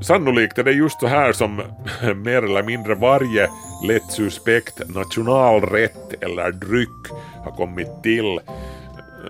Sannolikt 0.00 0.58
är 0.58 0.64
det 0.64 0.72
just 0.72 1.00
så 1.00 1.06
här 1.06 1.32
som 1.32 1.56
mer 2.24 2.42
eller 2.42 2.62
mindre 2.62 2.94
varje 2.94 3.48
lätt 3.88 4.10
suspekt 4.10 4.88
nationalrätt 4.88 6.22
eller 6.22 6.50
dryck 6.52 7.10
har 7.44 7.50
kommit 7.56 8.02
till. 8.02 8.40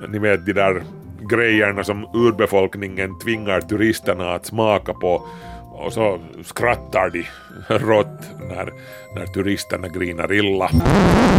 Ni 0.08 0.18
vet 0.18 0.46
de 0.46 0.52
där 0.52 0.82
grejerna 1.30 1.84
som 1.84 2.06
urbefolkningen 2.14 3.18
tvingar 3.18 3.60
turisterna 3.60 4.34
att 4.34 4.46
smaka 4.46 4.94
på 4.94 5.28
och 5.72 5.92
så 5.92 6.20
skrattar 6.44 7.10
de 7.10 7.24
rått 7.78 8.20
när, 8.48 8.72
när 9.14 9.26
turisterna 9.26 9.88
grinar 9.88 10.32
illa. 10.32 10.70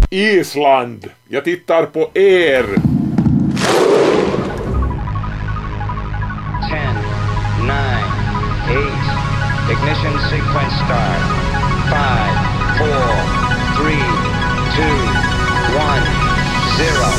Island! 0.09 1.09
Jag 1.27 1.43
tittar 1.43 1.86
på 1.86 2.09
er! 2.14 2.66
Ignition 9.84 10.16
sequence 10.30 10.73
start. 10.86 11.22
5, 11.91 12.00
4, 12.80 12.88
3, 13.76 14.00
2, 14.80 14.88
1, 15.76 16.04
0. 16.78 17.12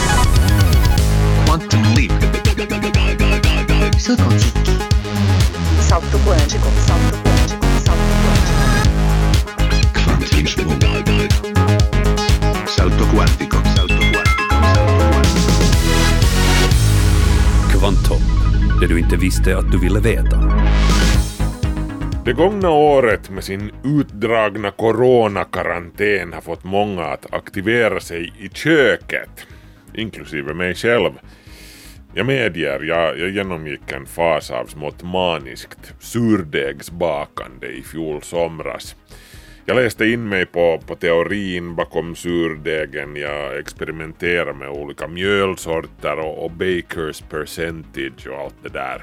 Quantum 1.45 1.83
leap. 1.95 2.13
Salto 5.81 6.19
quântico, 6.19 6.69
salto 6.87 7.17
quântico, 7.25 7.67
salto 7.85 8.15
quântico. 8.25 8.65
Salto 12.77 13.05
quantico, 13.15 13.57
salto 13.57 13.57
quantico, 13.57 13.59
salto 13.77 13.95
quantico. 13.95 14.33
Kvantum, 17.79 18.23
det 18.81 18.87
du 18.87 18.99
inte 18.99 19.17
visste 19.17 19.59
att 19.59 19.71
du 19.71 19.79
ville 19.79 20.01
veta. 20.01 20.39
Det 22.25 22.33
gångna 22.33 22.71
året 22.71 23.31
med 23.31 23.45
sin 23.45 23.73
utdragna 23.85 24.71
coronakarantän 24.71 26.33
har 26.33 26.41
fått 26.41 26.65
många 26.65 27.05
att 27.05 27.35
aktivera 27.35 28.01
sig 28.01 28.33
i 28.39 28.49
köket, 28.49 29.47
inklusive 29.95 30.55
mig 30.55 30.75
själv. 30.75 31.13
Jag 32.15 32.27
medger, 32.27 32.81
jag, 32.81 33.19
jag 33.19 33.31
genomgick 33.31 33.93
en 33.93 34.07
fas 34.07 34.51
av 34.51 34.67
smått 34.67 35.03
maniskt 35.03 35.95
surdegsbakande 36.01 37.67
i 37.67 37.83
fjol 37.83 38.23
somras. 38.23 38.97
Jag 39.67 39.77
läste 39.77 40.07
in 40.07 40.29
mig 40.29 40.47
på, 40.47 40.81
på 40.87 40.95
teorin 40.95 41.75
bakom 41.75 42.17
surdegen, 42.17 43.17
jag 43.17 43.59
experimenterade 43.59 44.55
med 44.55 44.69
olika 44.69 45.09
mjölsorter 45.09 46.19
och, 46.19 46.45
och 46.45 46.51
bakers 46.51 47.21
percentage 47.21 48.27
och 48.29 48.41
allt 48.41 48.63
det 48.63 48.69
där. 48.69 49.03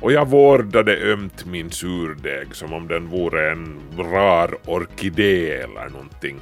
Och 0.00 0.12
jag 0.12 0.28
vårdade 0.28 0.96
ömt 0.96 1.44
min 1.44 1.70
surdeg 1.70 2.54
som 2.54 2.72
om 2.72 2.88
den 2.88 3.08
vore 3.08 3.50
en 3.50 3.80
rar 3.98 4.56
orkidé 4.66 5.50
eller 5.50 5.88
någonting. 5.88 6.40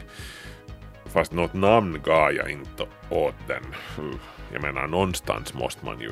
Fast 1.06 1.32
något 1.32 1.54
namn 1.54 2.00
gav 2.04 2.32
jag 2.32 2.50
inte 2.50 2.82
åt 3.10 3.34
den. 3.46 3.62
Jag 4.52 4.62
menar, 4.62 4.86
någonstans 4.86 5.54
måste 5.54 5.86
man 5.86 6.00
ju 6.00 6.10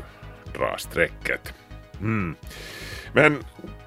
dra 0.59 0.77
strecket. 0.79 1.55
Mm. 2.01 2.35
Men 3.13 3.39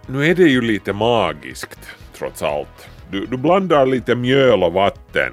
nu 0.07 0.25
är 0.25 0.35
det 0.35 0.43
ju 0.43 0.61
lite 0.61 0.93
magiskt, 0.93 1.79
trots 2.13 2.43
allt. 2.43 2.89
Du, 3.11 3.25
du 3.25 3.37
blandar 3.37 3.85
lite 3.85 4.15
mjöl 4.15 4.63
och 4.63 4.73
vatten 4.73 5.31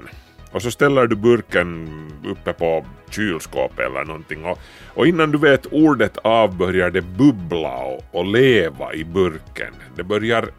och 0.57 0.63
så 0.63 0.71
ställer 0.71 1.07
du 1.07 1.15
burken 1.15 1.89
uppe 2.25 2.53
på 2.53 2.85
kylskåpet 3.09 3.79
eller 3.79 4.05
någonting 4.05 4.45
och, 4.45 4.59
och 4.93 5.07
innan 5.07 5.31
du 5.31 5.37
vet 5.37 5.65
ordet 5.65 6.17
av 6.17 6.57
börjar 6.57 6.89
det 6.89 7.01
bubbla 7.01 7.77
och, 7.77 8.03
och 8.11 8.25
leva 8.25 8.93
i 8.93 9.03
burken. 9.03 9.73
Det 9.95 10.03
börjar 10.03 10.49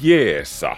jäsa. 0.00 0.76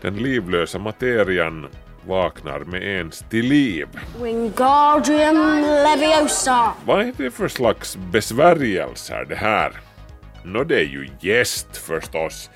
Den 0.00 0.16
livlösa 0.16 0.78
materian 0.78 1.66
vaknar 2.06 2.60
med 2.60 2.82
ens 2.82 3.24
till 3.30 3.46
liv. 3.46 3.88
Wingardium 4.22 5.60
Leviosa! 5.60 6.72
Vad 6.84 7.00
är 7.00 7.12
det 7.16 7.30
för 7.30 7.48
slags 7.48 7.96
besvärjelser 7.96 9.26
det 9.28 9.36
här? 9.36 9.72
Nå, 10.44 10.64
det 10.64 10.76
är 10.76 10.88
ju 10.88 11.08
gäst 11.20 11.76
förstås. 11.76 12.50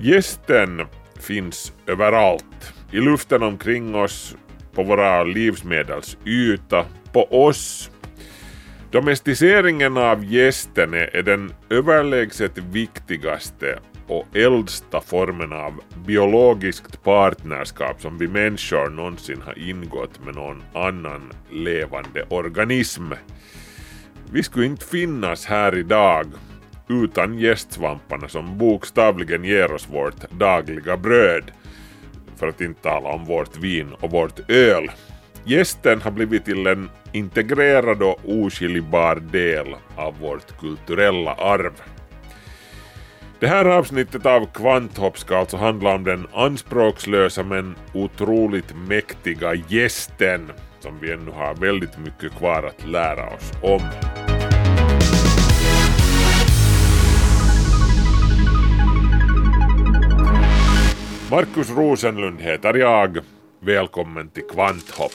Gästen 0.00 0.86
finns 1.20 1.72
överallt. 1.86 2.75
I 2.92 3.00
luften 3.00 3.42
omkring 3.42 3.94
oss, 3.94 4.36
på 4.74 4.82
våra 4.82 5.24
livsmedels 5.24 6.16
yta, 6.24 6.84
på 7.12 7.46
oss. 7.46 7.90
Domesticeringen 8.90 9.96
av 9.96 10.24
gästen 10.24 10.94
är 10.94 11.22
den 11.22 11.52
överlägset 11.70 12.58
viktigaste 12.58 13.78
och 14.08 14.36
äldsta 14.36 15.00
formen 15.00 15.52
av 15.52 15.80
biologiskt 16.06 17.02
partnerskap 17.02 18.00
som 18.00 18.18
vi 18.18 18.28
människor 18.28 18.90
någonsin 18.90 19.42
har 19.42 19.58
ingått 19.58 20.24
med 20.24 20.34
någon 20.34 20.62
annan 20.74 21.32
levande 21.50 22.24
organism. 22.28 23.12
Vi 24.30 24.42
skulle 24.42 24.66
inte 24.66 24.86
finnas 24.86 25.46
här 25.46 25.76
idag 25.76 26.26
utan 26.88 27.38
gästsvamparna 27.38 28.28
som 28.28 28.58
bokstavligen 28.58 29.44
ger 29.44 29.72
oss 29.72 29.88
vårt 29.90 30.30
dagliga 30.30 30.96
bröd, 30.96 31.50
för 32.36 32.48
att 32.48 32.60
inte 32.60 32.82
tala 32.82 33.08
om 33.08 33.24
vårt 33.24 33.56
vin 33.56 33.92
och 34.00 34.10
vårt 34.10 34.50
öl. 34.50 34.90
Gästen 35.44 36.02
har 36.02 36.10
blivit 36.10 36.44
till 36.44 36.66
en 36.66 36.90
integrerad 37.12 38.02
och 38.02 38.20
oskiljbar 38.24 39.16
del 39.16 39.66
av 39.96 40.18
vårt 40.20 40.58
kulturella 40.58 41.34
arv. 41.34 41.72
Det 43.38 43.46
här 43.46 43.64
avsnittet 43.64 44.26
av 44.26 44.46
Kvanthopp 44.46 45.18
ska 45.18 45.36
alltså 45.38 45.56
handla 45.56 45.94
om 45.94 46.04
den 46.04 46.26
anspråkslösa 46.32 47.42
men 47.42 47.76
otroligt 47.94 48.76
mäktiga 48.76 49.54
gästen 49.54 50.52
som 50.80 50.98
vi 51.00 51.12
ännu 51.12 51.30
har 51.30 51.54
väldigt 51.54 51.98
mycket 51.98 52.38
kvar 52.38 52.62
att 52.62 52.86
lära 52.88 53.26
oss 53.26 53.52
om. 53.62 54.15
Markus 61.30 61.70
Rosenlund 61.70 62.40
heter 62.40 62.74
jag. 62.74 63.18
Välkommen 63.60 64.28
till 64.28 64.42
Kvanthopp. 64.42 65.12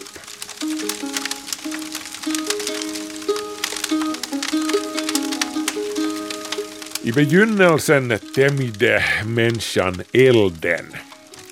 I 7.04 7.12
begynnelsen 7.12 8.20
tämjde 8.36 9.04
människan 9.26 10.02
elden 10.14 10.86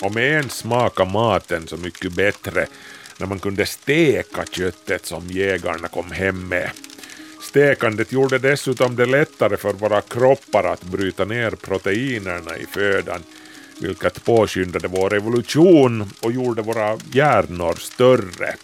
och 0.02 0.16
med 0.16 0.40
en 0.40 0.50
smaka 0.50 1.06
maten 1.06 1.68
så 1.68 1.78
mycket 1.78 2.14
bättre 2.14 2.66
när 3.18 3.28
man 3.28 3.40
kunde 3.40 3.66
steka 3.66 4.46
köttet 4.46 5.06
som 5.06 5.28
jägarna 5.28 5.88
kom 5.88 6.12
hem 6.12 6.48
med. 6.48 6.69
Stekandet 7.42 8.12
gjorde 8.12 8.38
dessutom 8.38 8.96
det 8.96 9.06
lättare 9.06 9.58
för 9.58 9.74
våra 9.74 10.02
kroppar 10.02 10.64
att 10.64 10.84
bryta 10.84 11.25
ner 11.25 11.52
proteinerna 11.52 12.58
i 12.58 12.66
födan, 12.66 13.24
vilket 13.81 14.25
påskyndade 14.25 14.88
vår 14.88 15.09
revolution 15.09 16.06
och 16.22 16.31
gjorde 16.31 16.62
våra 16.62 16.97
hjärnor 17.13 17.73
större. 17.73 18.56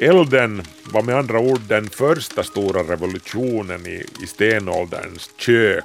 Elden 0.00 0.62
var 0.92 1.02
med 1.02 1.16
andra 1.16 1.38
ord 1.38 1.60
den 1.68 1.88
första 1.88 2.42
stora 2.42 2.82
revolutionen 2.82 3.86
i, 3.86 4.04
i 4.22 4.26
stenålderns 4.26 5.30
kök. 5.38 5.84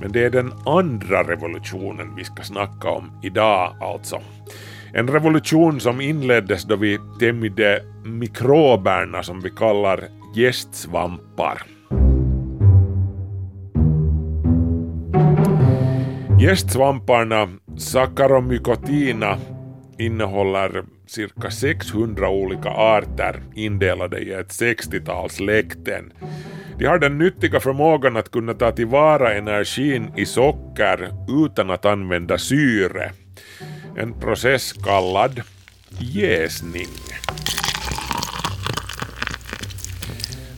Men 0.00 0.12
det 0.12 0.24
är 0.24 0.30
den 0.30 0.52
andra 0.66 1.22
revolutionen 1.22 2.14
vi 2.16 2.24
ska 2.24 2.42
snacka 2.42 2.88
om 2.88 3.20
idag 3.22 3.76
alltså. 3.80 4.22
En 4.92 5.08
revolution 5.08 5.80
som 5.80 6.00
inleddes 6.00 6.64
då 6.64 6.76
vi 6.76 6.98
tämjde 7.20 7.82
mikroberna 8.04 9.22
som 9.22 9.40
vi 9.40 9.50
kallar 9.50 10.08
gästsvampar. 10.34 11.73
Gästsvamparna 16.44 17.48
Saccharomycotina 17.76 19.38
innehåller 19.98 20.84
cirka 21.06 21.50
600 21.50 22.28
olika 22.28 22.68
arter 22.68 23.42
indelade 23.54 24.18
i 24.18 24.32
ett 24.32 24.48
60-tal 24.48 25.30
släkten. 25.30 26.12
De 26.78 26.86
har 26.86 26.98
den 26.98 27.18
nyttiga 27.18 27.60
förmågan 27.60 28.16
att 28.16 28.30
kunna 28.30 28.54
ta 28.54 28.72
tillvara 28.72 29.34
energin 29.34 30.12
i 30.16 30.26
socker 30.26 31.10
utan 31.46 31.70
att 31.70 31.84
använda 31.84 32.38
syre. 32.38 33.12
En 33.96 34.20
process 34.20 34.72
kallad 34.72 35.40
jäsning. 35.98 36.88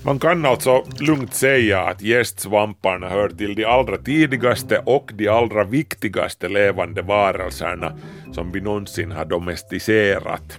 Man 0.07 0.19
kan 0.19 0.45
alltså 0.47 0.85
lugnt 1.01 1.35
säga 1.35 1.81
att 1.81 2.03
gästsvamparna 2.03 3.09
hör 3.09 3.29
till 3.29 3.55
de 3.55 3.65
allra 3.65 3.97
tidigaste 3.97 4.79
och 4.79 5.11
de 5.15 5.29
allra 5.29 5.65
viktigaste 5.65 6.49
levande 6.49 7.03
varelserna 7.03 7.93
som 8.33 8.53
vi 8.53 8.61
någonsin 8.61 9.13
har 9.13 9.25
domesticerat. 9.25 10.59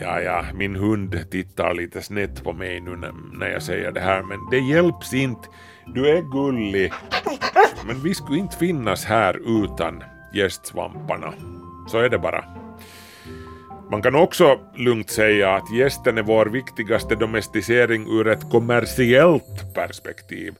Ja, 0.00 0.20
ja, 0.20 0.44
min 0.54 0.76
hund 0.76 1.30
tittar 1.30 1.74
lite 1.74 2.02
snett 2.02 2.44
på 2.44 2.52
mig 2.52 2.80
nu 2.80 3.12
när 3.32 3.48
jag 3.48 3.62
säger 3.62 3.92
det 3.92 4.00
här, 4.00 4.22
men 4.22 4.38
det 4.50 4.58
hjälps 4.58 5.14
inte. 5.14 5.48
du 5.86 6.08
är 6.08 6.22
gullig, 6.22 6.92
men 7.86 8.02
vi 8.02 8.14
skulle 8.14 8.38
inte 8.38 8.56
finnas 8.56 9.04
här 9.04 9.64
utan 9.64 10.02
gästsvamparna. 10.34 11.32
Så 11.88 11.98
är 11.98 12.08
det 12.08 12.18
bara. 12.18 12.63
Man 13.90 14.02
kan 14.02 14.14
också 14.14 14.58
lugnt 14.76 15.10
säga 15.10 15.54
att 15.54 15.74
gästen 15.74 16.18
är 16.18 16.22
vår 16.22 16.46
viktigaste 16.46 17.14
domesticering 17.14 18.06
ur 18.18 18.28
ett 18.28 18.50
kommersiellt 18.50 19.74
perspektiv. 19.74 20.54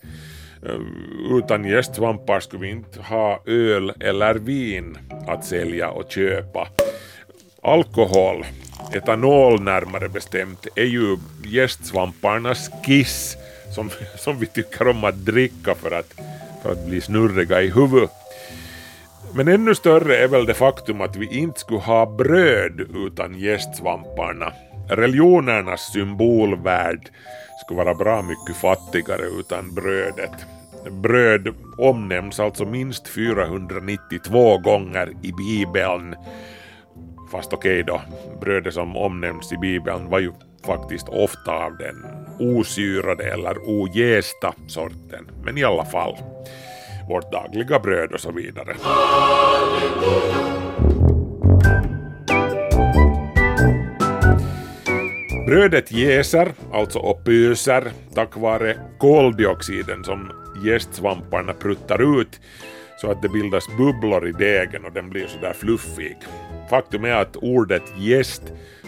Eh, 0.66 1.36
utan 1.38 1.64
gästsvampar 1.64 2.40
skulle 2.40 2.62
vi 2.62 2.70
inte 2.70 3.00
ha 3.00 3.42
öl 3.46 3.92
eller 4.00 4.34
vin 4.34 4.98
att 5.26 5.44
sälja 5.44 5.90
och 5.90 6.10
köpa. 6.12 6.68
Alkohol, 7.62 8.44
etanol 8.92 9.62
närmare 9.62 10.08
bestämt, 10.08 10.66
är 10.74 10.84
ju 10.84 11.16
gästsvamparnas 11.44 12.70
kiss 12.86 13.36
som, 13.74 13.90
som 14.18 14.38
vi 14.38 14.46
tycker 14.46 14.88
om 14.88 15.04
att 15.04 15.24
dricka 15.24 15.74
för 15.74 15.90
att, 15.90 16.14
för 16.62 16.72
att 16.72 16.86
bli 16.86 17.00
snurriga 17.00 17.62
i 17.62 17.70
huvudet. 17.70 18.23
Men 19.36 19.48
ännu 19.48 19.74
större 19.74 20.16
är 20.16 20.28
väl 20.28 20.46
det 20.46 20.54
faktum 20.54 21.00
att 21.00 21.16
vi 21.16 21.38
inte 21.38 21.60
skulle 21.60 21.80
ha 21.80 22.06
bröd 22.06 22.80
utan 22.94 23.38
gästsvamparna. 23.38 24.52
Religionernas 24.88 25.92
symbolvärld 25.92 27.08
skulle 27.64 27.84
vara 27.84 27.94
bra 27.94 28.22
mycket 28.22 28.56
fattigare 28.56 29.22
utan 29.40 29.74
brödet. 29.74 30.46
Bröd 30.90 31.54
omnämns 31.78 32.40
alltså 32.40 32.64
minst 32.64 33.08
492 33.08 34.58
gånger 34.58 35.12
i 35.22 35.32
Bibeln. 35.32 36.14
Fast 37.30 37.52
okej 37.52 37.82
okay 37.82 37.82
då, 37.82 38.00
brödet 38.40 38.74
som 38.74 38.96
omnämns 38.96 39.52
i 39.52 39.56
Bibeln 39.56 40.10
var 40.10 40.18
ju 40.18 40.32
faktiskt 40.66 41.08
ofta 41.08 41.52
av 41.52 41.76
den 41.76 42.06
osyrade 42.38 43.24
eller 43.24 43.56
ojästa 43.64 44.54
sorten. 44.66 45.30
Men 45.44 45.58
i 45.58 45.64
alla 45.64 45.84
fall, 45.84 46.16
vårt 47.08 47.32
dagliga 47.32 47.78
bröd 47.78 48.12
och 48.12 48.20
så 48.20 48.32
vidare. 48.32 48.74
Brödet 55.46 55.92
jäser, 55.92 56.52
alltså 56.72 56.98
och 56.98 57.20
tack 58.14 58.36
vare 58.36 58.76
koldioxiden 58.98 60.04
som 60.04 60.32
jästsvamparna 60.66 61.52
pruttar 61.52 62.20
ut 62.20 62.40
så 63.00 63.10
att 63.10 63.22
det 63.22 63.28
bildas 63.28 63.64
bubblor 63.78 64.28
i 64.28 64.32
degen 64.32 64.84
och 64.84 64.92
den 64.92 65.10
blir 65.10 65.26
sådär 65.26 65.52
fluffig. 65.52 66.16
Faktum 66.70 67.04
är 67.04 67.14
att 67.14 67.36
ordet 67.36 67.82
gäst 67.98 68.42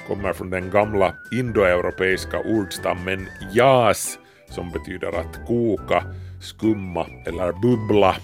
kommer 0.08 0.32
från 0.32 0.50
den 0.50 0.70
gamla 0.70 1.14
indoeuropeiska 1.32 2.40
ordstammen 2.40 3.28
jas 3.52 4.18
som 4.50 4.70
betyder 4.70 5.08
att 5.20 5.46
koka, 5.46 6.04
skumma 6.40 7.06
eller 7.26 7.52
bubbla. 7.52 8.16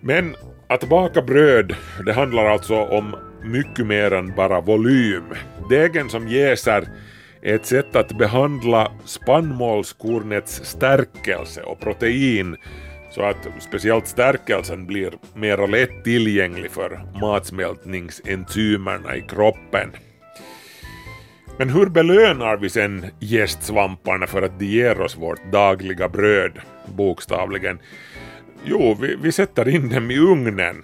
Men 0.00 0.36
att 0.68 0.88
baka 0.88 1.22
bröd, 1.22 1.76
det 2.06 2.12
handlar 2.12 2.44
alltså 2.44 2.76
om 2.76 3.16
mycket 3.42 3.86
mer 3.86 4.12
än 4.12 4.34
bara 4.34 4.60
volym. 4.60 5.24
Degen 5.68 6.08
som 6.08 6.28
jäser 6.28 6.88
är 7.42 7.54
ett 7.54 7.66
sätt 7.66 7.96
att 7.96 8.18
behandla 8.18 8.92
spannmålskornets 9.04 10.64
stärkelse 10.64 11.62
och 11.62 11.80
protein 11.80 12.56
så 13.10 13.22
att 13.22 13.48
speciellt 13.60 14.06
stärkelsen 14.06 14.86
blir 14.86 15.12
mer 15.34 15.66
lätt 15.66 16.04
tillgänglig 16.04 16.70
för 16.70 17.00
matsmältningsenzymerna 17.20 19.16
i 19.16 19.20
kroppen. 19.20 19.90
Men 21.58 21.70
hur 21.70 21.86
belönar 21.86 22.56
vi 22.56 22.70
sen 22.70 23.06
gästsvamparna 23.18 24.26
för 24.26 24.42
att 24.42 24.58
de 24.58 24.64
ger 24.64 25.00
oss 25.00 25.16
vårt 25.16 25.52
dagliga 25.52 26.08
bröd, 26.08 26.52
bokstavligen? 26.90 27.78
Jo, 28.64 28.96
vi, 29.00 29.16
vi 29.22 29.32
sätter 29.32 29.68
in 29.68 29.88
dem 29.88 30.10
i 30.10 30.18
ugnen 30.18 30.82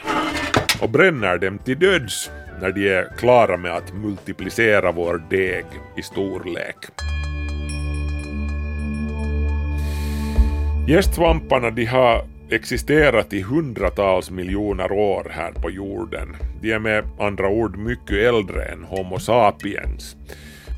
och 0.81 0.91
bränner 0.91 1.39
dem 1.39 1.59
till 1.59 1.79
döds 1.79 2.31
när 2.61 2.73
de 2.73 2.89
är 2.89 3.17
klara 3.19 3.57
med 3.57 3.73
att 3.73 3.95
multiplicera 3.95 4.93
vår 4.93 5.23
deg 5.31 5.65
i 5.97 6.03
storlek. 6.03 6.77
Gästsvamparna 10.89 11.71
de 11.71 11.85
har 11.85 12.25
existerat 12.51 13.33
i 13.33 13.43
hundratals 13.43 14.31
miljoner 14.31 14.93
år 14.93 15.27
här 15.31 15.53
på 15.53 15.71
jorden. 15.71 16.37
De 16.61 16.73
är 16.73 16.79
med 16.79 17.05
andra 17.19 17.49
ord 17.49 17.77
mycket 17.77 18.19
äldre 18.19 18.65
än 18.65 18.85
Homo 18.85 19.19
sapiens. 19.19 20.17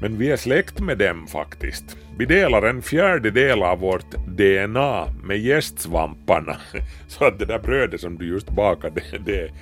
Men 0.00 0.18
vi 0.18 0.30
är 0.30 0.36
släkt 0.36 0.80
med 0.80 0.98
dem 0.98 1.26
faktiskt. 1.26 1.96
Vi 2.18 2.24
delar 2.24 2.62
en 2.62 2.82
fjärdedel 2.82 3.62
av 3.62 3.78
vårt 3.78 4.10
DNA 4.26 5.06
med 5.22 5.38
gästsvamparna. 5.38 6.56
Så 7.08 7.24
att 7.24 7.38
det 7.38 7.44
där 7.44 7.58
brödet 7.58 8.00
som 8.00 8.18
du 8.18 8.26
just 8.26 8.50
bakade, 8.50 9.02
det 9.26 9.40
är 9.40 9.52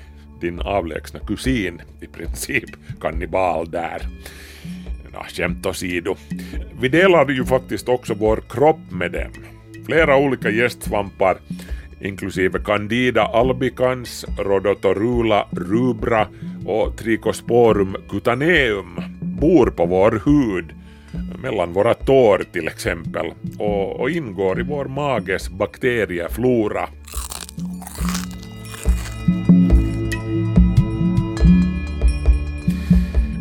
din 0.40 0.60
avlägsna 0.60 1.20
kusin 1.20 1.82
i 2.00 2.06
princip, 2.06 2.70
kannibal 3.00 3.70
där. 3.70 4.02
Ja, 5.12 5.26
skämt 5.28 5.66
åsido. 5.66 6.16
Vi 6.80 6.88
delar 6.88 7.28
ju 7.28 7.44
faktiskt 7.44 7.88
också 7.88 8.14
vår 8.14 8.42
kropp 8.48 8.90
med 8.90 9.12
dem. 9.12 9.32
Flera 9.86 10.16
olika 10.16 10.50
gästsvampar 10.50 11.36
inklusive 12.00 12.58
Candida 12.64 13.22
albicans, 13.22 14.26
Rhodotorula 14.38 15.46
rubra 15.50 16.28
och 16.66 16.96
Trichosporum 16.96 17.96
cutaneum 18.10 19.15
bor 19.40 19.66
på 19.70 19.86
vår 19.86 20.22
hud, 20.24 20.74
mellan 21.42 21.72
våra 21.72 21.94
tår 21.94 22.44
till 22.52 22.68
exempel, 22.68 23.26
och, 23.58 24.00
och 24.00 24.10
ingår 24.10 24.60
i 24.60 24.62
vår 24.62 24.84
mages 24.84 25.50
bakterieflora. 25.50 26.88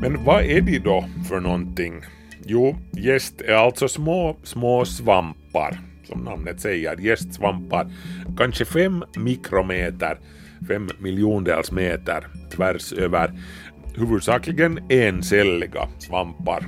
Men 0.01 0.23
vad 0.23 0.43
är 0.43 0.61
de 0.61 0.79
då 0.79 1.05
för 1.29 1.39
någonting? 1.39 2.01
Jo, 2.45 2.75
gäst 2.91 3.41
är 3.41 3.53
alltså 3.53 3.87
små, 3.87 4.37
små 4.43 4.85
svampar, 4.85 5.79
som 6.03 6.19
namnet 6.23 6.61
säger, 6.61 6.97
gästsvampar, 6.97 7.91
kanske 8.37 8.65
fem 8.65 9.03
mikrometer, 9.15 10.19
fem 10.67 10.89
miljondels 10.99 11.71
meter 11.71 12.27
tvärs 12.55 12.93
över 12.93 13.31
huvudsakligen 13.97 14.79
encelliga 14.89 15.87
svampar. 15.99 16.65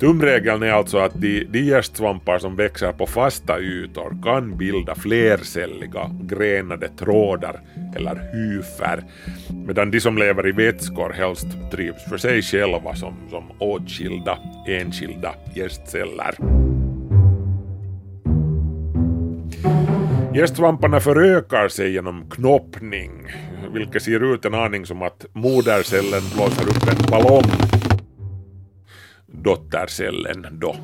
Tumregeln 0.00 0.62
är 0.62 0.72
alltså 0.72 0.98
att 0.98 1.20
de, 1.20 1.44
de 1.44 1.58
gästsvampar 1.58 2.38
som 2.38 2.56
växer 2.56 2.92
på 2.92 3.06
fasta 3.06 3.60
ytor 3.60 4.22
kan 4.22 4.56
bilda 4.56 4.94
flercelliga 4.94 6.10
grenade 6.22 6.88
trådar 6.88 7.60
eller 7.96 8.14
hyfer, 8.32 9.04
medan 9.66 9.90
de 9.90 10.00
som 10.00 10.18
lever 10.18 10.48
i 10.48 10.52
vätskor 10.52 11.12
helst 11.12 11.46
trivs 11.70 12.04
för 12.08 12.18
sig 12.18 12.42
själva 12.42 12.94
som, 12.94 13.14
som 13.30 13.44
åtskilda, 13.58 14.38
enskilda 14.66 15.34
gästceller. 15.54 16.34
Gästsvamparna 20.34 21.00
förökar 21.00 21.68
sig 21.68 21.92
genom 21.92 22.30
knoppning, 22.30 23.26
vilket 23.74 24.02
ser 24.02 24.34
ut 24.34 24.44
en 24.44 24.54
aning 24.54 24.86
som 24.86 25.02
att 25.02 25.26
modercellen 25.32 26.22
blåser 26.34 26.62
upp 26.62 26.88
en 26.88 27.10
ballong. 27.10 27.50
Dottercellen 29.26 30.46
då. 30.52 30.76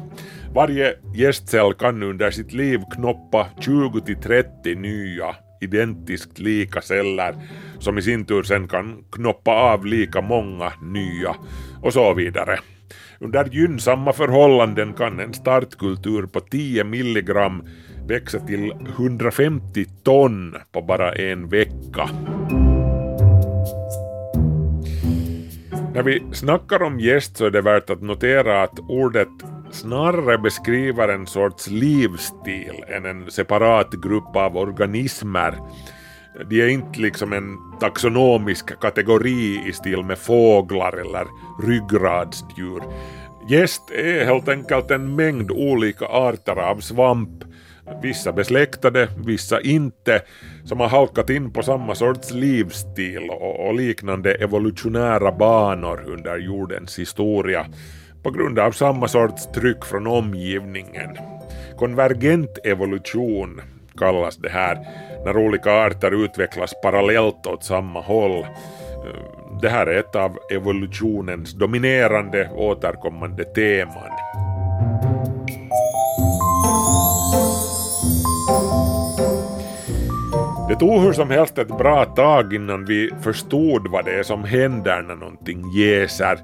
Varje 0.55 0.95
gästcell 1.15 1.75
kan 1.75 2.03
under 2.03 2.31
sitt 2.31 2.53
liv 2.53 2.81
knoppa 2.95 3.47
20-30 3.61 4.75
nya 4.75 5.37
identiskt 5.61 6.39
lika 6.39 6.81
celler 6.81 7.35
som 7.79 7.99
i 7.99 8.03
sin 8.03 8.25
tur 8.25 8.43
sen 8.43 8.69
kan 8.69 9.05
knoppa 9.13 9.51
av 9.51 9.87
lika 9.87 10.21
många 10.21 10.73
nya 10.83 11.37
och 11.83 11.93
så 11.93 12.15
vidare. 12.15 12.59
Under 13.21 13.45
gynnsamma 13.45 14.13
förhållanden 14.13 14.93
kan 14.93 15.21
en 15.21 15.35
startkultur 15.35 16.27
på 16.27 16.41
10 16.41 16.85
milligram 16.85 17.63
växa 18.09 18.39
till 18.39 18.73
150 18.97 19.85
ton 20.03 20.57
på 20.73 20.83
bara 20.83 21.13
en 21.13 21.49
vecka. 21.49 22.09
När 25.95 26.03
vi 26.03 26.23
snackar 26.33 26.83
om 26.83 27.01
gäst 27.01 27.37
så 27.37 27.47
är 27.47 27.51
det 27.51 27.63
värt 27.63 27.91
att 27.91 28.03
notera 28.03 28.63
att 28.63 28.79
ordet 28.81 29.29
snarare 29.71 30.39
beskriver 30.39 31.09
en 31.09 31.27
sorts 31.27 31.71
livsstil 31.71 32.85
än 32.89 33.05
en 33.05 33.31
separat 33.31 33.91
grupp 33.91 34.37
av 34.37 34.57
organismer. 34.57 35.59
De 36.51 36.63
är 36.63 36.69
inte 36.69 37.01
liksom 37.01 37.33
en 37.33 37.57
taxonomisk 37.81 38.81
kategori 38.81 39.63
i 39.69 39.73
stil 39.73 40.03
med 40.03 40.19
fåglar 40.19 40.93
eller 40.93 41.27
ryggradsdjur. 41.67 42.83
Gäst 43.49 43.91
är 43.91 44.25
helt 44.25 44.49
enkelt 44.49 44.91
en 44.91 45.17
mängd 45.17 45.51
olika 45.51 46.07
arter 46.07 46.57
av 46.57 46.81
svamp 46.81 47.45
vissa 48.03 48.33
besläktade, 48.33 49.09
vissa 49.27 49.61
inte, 49.61 50.23
som 50.65 50.81
har 50.81 50.89
halkat 50.89 51.31
in 51.31 51.53
på 51.53 51.63
samma 51.63 51.95
sorts 51.95 52.31
livsstil 52.31 53.31
och, 53.31 53.67
och 53.67 53.75
liknande 53.75 54.35
evolutionära 54.35 55.33
banor 55.33 56.05
under 56.07 56.39
jordens 56.39 56.99
historia 56.99 57.67
på 58.23 58.31
grund 58.31 58.59
av 58.59 58.73
samma 58.73 59.09
sorts 59.09 59.47
tryck 59.47 59.85
från 59.85 60.07
omgivningen. 60.07 61.17
Konvergent 61.79 62.59
evolution 62.65 63.61
kallas 63.99 64.37
det 64.37 64.49
här, 64.49 64.79
när 65.25 65.37
olika 65.37 65.73
arter 65.73 66.25
utvecklas 66.25 66.75
parallellt 66.83 67.47
åt 67.47 67.65
samma 67.65 68.01
håll. 68.01 68.47
Det 69.63 69.69
här 69.69 69.87
är 69.87 69.99
ett 69.99 70.17
av 70.17 70.39
evolutionens 70.53 71.53
dominerande 71.53 72.51
återkommande 72.55 73.45
teman. 73.45 74.26
Det 80.69 80.77
tog 80.77 81.03
hur 81.03 81.13
som 81.13 81.31
helst 81.31 81.59
ett 81.59 81.79
bra 81.79 82.05
tag 82.05 82.55
innan 82.55 82.85
vi 82.85 83.11
förstod 83.23 83.89
vad 83.89 84.05
det 84.05 84.19
är 84.19 84.23
som 84.23 84.45
händer 84.45 85.03
när 85.03 85.17
någonting 85.17 85.73
jäser. 85.73 86.39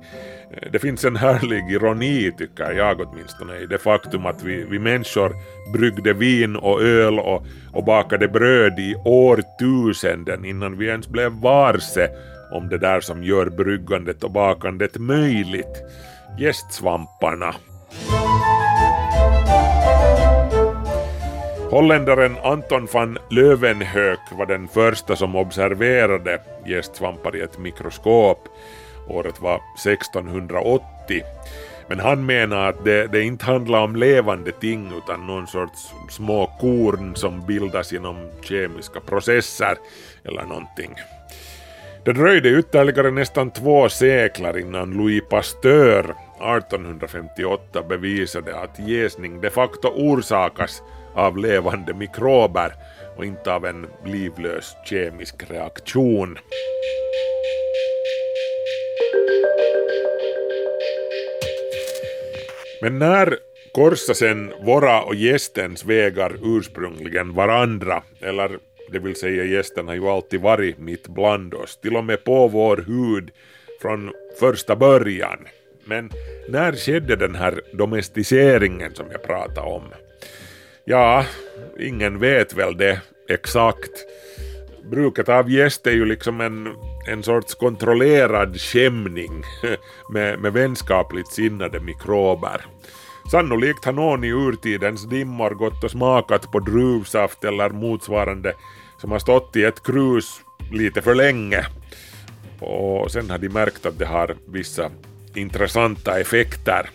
Det 0.72 0.78
finns 0.78 1.04
en 1.04 1.16
härlig 1.16 1.70
ironi, 1.70 2.32
tycker 2.38 2.72
jag 2.72 3.00
åtminstone, 3.00 3.58
i 3.58 3.66
det 3.66 3.78
faktum 3.78 4.26
att 4.26 4.42
vi, 4.42 4.64
vi 4.64 4.78
människor 4.78 5.32
bryggde 5.72 6.12
vin 6.12 6.56
och 6.56 6.82
öl 6.82 7.18
och, 7.18 7.46
och 7.72 7.84
bakade 7.84 8.28
bröd 8.28 8.78
i 8.78 8.94
årtusenden 9.04 10.44
innan 10.44 10.78
vi 10.78 10.86
ens 10.86 11.08
blev 11.08 11.32
varse 11.32 12.08
om 12.52 12.68
det 12.68 12.78
där 12.78 13.00
som 13.00 13.24
gör 13.24 13.46
bryggandet 13.46 14.24
och 14.24 14.30
bakandet 14.30 14.98
möjligt, 14.98 15.82
gästsvamparna. 16.38 17.54
Holländaren 21.72 22.36
Anton 22.42 22.88
van 22.92 23.18
Leeuwenhoek 23.30 24.20
var 24.38 24.46
den 24.46 24.68
första 24.68 25.16
som 25.16 25.36
observerade 25.36 26.40
gästsvampar 26.66 27.36
i 27.36 27.40
ett 27.40 27.58
mikroskop. 27.58 28.48
Året 29.08 29.40
var 29.40 29.60
1680. 29.86 31.22
Men 31.88 32.00
han 32.00 32.26
menar 32.26 32.68
att 32.68 32.84
det, 32.84 33.06
det 33.06 33.22
inte 33.22 33.44
handlar 33.44 33.80
om 33.80 33.96
levande 33.96 34.52
ting 34.52 34.92
utan 34.96 35.26
någon 35.26 35.46
sorts 35.46 35.92
små 36.10 36.46
korn 36.60 37.16
som 37.16 37.46
bildas 37.46 37.92
genom 37.92 38.16
kemiska 38.42 39.00
processer 39.00 39.76
eller 40.24 40.42
någonting. 40.42 40.94
Det 42.04 42.12
dröjde 42.12 42.58
ytterligare 42.58 43.10
nästan 43.10 43.50
två 43.50 43.88
seklar 43.88 44.58
innan 44.58 44.90
Louis 44.90 45.22
Pasteur 45.30 46.14
1858 46.58 47.82
bevisade 47.88 48.58
att 48.58 48.78
jäsning 48.78 49.40
de 49.40 49.50
facto 49.50 49.88
orsakas 49.88 50.82
av 51.14 51.38
levande 51.38 51.95
mikrober 51.95 52.73
och 53.16 53.25
inte 53.25 53.54
av 53.54 53.66
en 53.66 53.87
livlös 54.04 54.76
kemisk 54.85 55.50
reaktion. 55.50 56.38
Men 62.83 62.99
när 62.99 63.38
korsar 63.73 64.14
sen 64.14 64.52
våra 64.62 65.02
och 65.02 65.14
gästens 65.14 65.85
vägar 65.85 66.33
ursprungligen 66.42 67.35
varandra, 67.35 68.02
eller 68.21 68.59
det 68.92 68.99
vill 68.99 69.16
säga 69.16 69.45
gästen 69.45 69.88
har 69.88 69.95
ju 69.95 70.09
alltid 70.09 70.40
varit 70.40 70.78
mitt 70.78 71.09
bland 71.09 71.54
oss, 71.54 71.76
till 71.76 71.97
och 71.97 72.04
med 72.04 72.25
på 72.25 72.49
vår 72.49 72.76
hud 72.76 73.31
från 73.83 74.12
första 74.40 74.76
början. 74.76 75.38
Men 75.85 76.11
när 76.49 76.73
skedde 76.73 77.16
den 77.16 77.35
här 77.35 77.61
domesticeringen 77.73 78.95
som 78.95 79.07
jag 79.12 79.23
pratade 79.23 79.61
om? 79.61 79.85
Ja, 80.84 81.24
ingen 81.78 82.18
vet 82.18 82.54
väl 82.54 82.76
det 82.76 83.00
exakt. 83.28 83.90
Bruket 84.90 85.28
av 85.28 85.50
gäst 85.50 85.86
är 85.86 85.92
ju 85.92 86.04
liksom 86.04 86.40
en, 86.40 86.68
en 87.08 87.22
sorts 87.22 87.54
kontrollerad 87.54 88.60
skämning 88.60 89.42
med, 90.12 90.38
med 90.38 90.52
vänskapligt 90.52 91.32
sinnade 91.32 91.80
mikrober. 91.80 92.66
Sannolikt 93.30 93.84
har 93.84 93.92
någon 93.92 94.24
i 94.24 94.28
urtidens 94.28 95.08
dimmor 95.08 95.50
gått 95.50 95.84
och 95.84 95.90
smakat 95.90 96.52
på 96.52 96.58
druvsaft 96.58 97.44
eller 97.44 97.70
motsvarande 97.70 98.54
som 99.00 99.10
har 99.10 99.18
stått 99.18 99.56
i 99.56 99.64
ett 99.64 99.82
krus 99.82 100.40
lite 100.70 101.02
för 101.02 101.14
länge. 101.14 101.66
Och 102.60 103.10
sen 103.10 103.30
har 103.30 103.38
de 103.38 103.48
märkt 103.48 103.86
att 103.86 103.98
det 103.98 104.06
har 104.06 104.36
vissa 104.48 104.90
intressanta 105.34 106.20
effekter. 106.20 106.90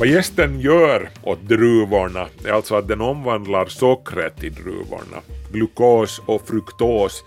Vad 0.00 0.08
gästen 0.08 0.60
gör 0.60 1.10
åt 1.22 1.48
druvorna 1.48 2.26
är 2.44 2.52
alltså 2.52 2.74
att 2.74 2.88
den 2.88 3.00
omvandlar 3.00 3.66
sockret 3.66 4.44
i 4.44 4.48
druvorna, 4.48 5.22
glukos 5.52 6.22
och 6.26 6.48
fruktos, 6.48 7.24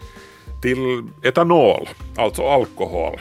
till 0.62 1.04
etanol, 1.24 1.90
alltså 2.18 2.42
alkohol. 2.42 3.14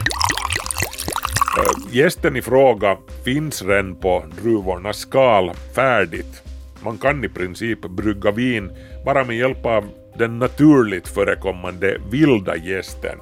Eh, 1.59 1.95
gästen 1.95 2.35
i 2.35 2.41
fråga 2.41 2.97
finns 3.25 3.61
redan 3.61 3.95
på 3.95 4.23
druvornas 4.41 4.97
skal 4.97 5.51
färdigt. 5.75 6.41
Man 6.83 6.97
kan 6.97 7.23
i 7.23 7.29
princip 7.29 7.81
brygga 7.81 8.31
vin 8.31 8.71
bara 9.05 9.23
med 9.23 9.37
hjälp 9.37 9.65
av 9.65 9.83
den 10.17 10.39
naturligt 10.39 11.07
förekommande 11.07 11.97
vilda 12.11 12.55
gästen 12.55 13.19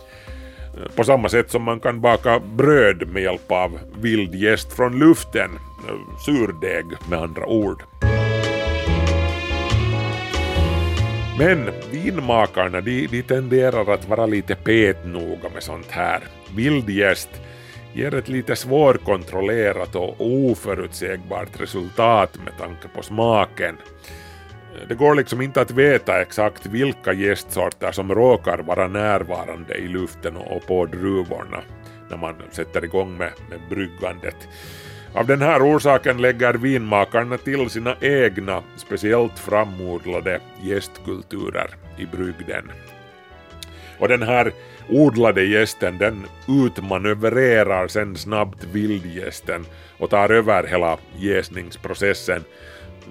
eh, 0.77 0.95
på 0.95 1.03
samma 1.03 1.29
sätt 1.29 1.51
som 1.51 1.63
man 1.63 1.79
kan 1.79 2.01
baka 2.01 2.39
bröd 2.39 3.07
med 3.07 3.23
hjälp 3.23 3.51
av 3.51 3.79
vild 4.01 4.35
jäst 4.35 4.73
från 4.73 4.99
luften, 4.99 5.49
surdeg 6.25 6.85
med 7.09 7.19
andra 7.19 7.45
ord. 7.45 7.83
Men 11.39 11.69
vinmakarna 11.91 12.81
de, 12.81 13.07
de 13.07 13.23
tenderar 13.23 13.93
att 13.93 14.09
vara 14.09 14.25
lite 14.25 14.55
petnoga 14.55 15.49
med 15.53 15.63
sånt 15.63 15.91
här. 15.91 16.23
Vildjäst 16.55 17.29
ger 17.93 18.15
ett 18.15 18.29
lite 18.29 18.55
svårkontrollerat 18.55 19.95
och 19.95 20.15
oförutsägbart 20.19 21.61
resultat 21.61 22.37
med 22.45 22.57
tanke 22.57 22.87
på 22.87 23.01
smaken. 23.01 23.77
Det 24.87 24.95
går 24.95 25.15
liksom 25.15 25.41
inte 25.41 25.61
att 25.61 25.71
veta 25.71 26.21
exakt 26.21 26.65
vilka 26.65 27.13
gästsorter 27.13 27.91
som 27.91 28.15
råkar 28.15 28.57
vara 28.57 28.87
närvarande 28.87 29.75
i 29.75 29.87
luften 29.87 30.37
och 30.37 30.67
på 30.67 30.85
druvorna 30.85 31.61
när 32.09 32.17
man 32.17 32.35
sätter 32.51 32.83
igång 32.83 33.17
med, 33.17 33.31
med 33.49 33.59
bryggandet. 33.69 34.47
Av 35.13 35.27
den 35.27 35.41
här 35.41 35.75
orsaken 35.75 36.21
lägger 36.21 36.53
vinmakarna 36.53 37.37
till 37.37 37.69
sina 37.69 37.95
egna, 38.01 38.63
speciellt 38.77 39.39
framodlade 39.39 40.39
gästkulturer 40.61 41.69
i 41.97 42.05
brygden. 42.05 42.71
Och 43.99 44.07
den 44.07 44.21
här 44.23 44.51
odlade 44.89 45.43
gästen 45.43 45.97
den 45.97 46.25
utmanövrerar 46.47 47.87
sen 47.87 48.15
snabbt 48.15 48.63
vildgästen 48.63 49.65
och 49.97 50.09
tar 50.09 50.29
över 50.29 50.67
hela 50.67 50.97
jäsningsprocessen 51.17 52.43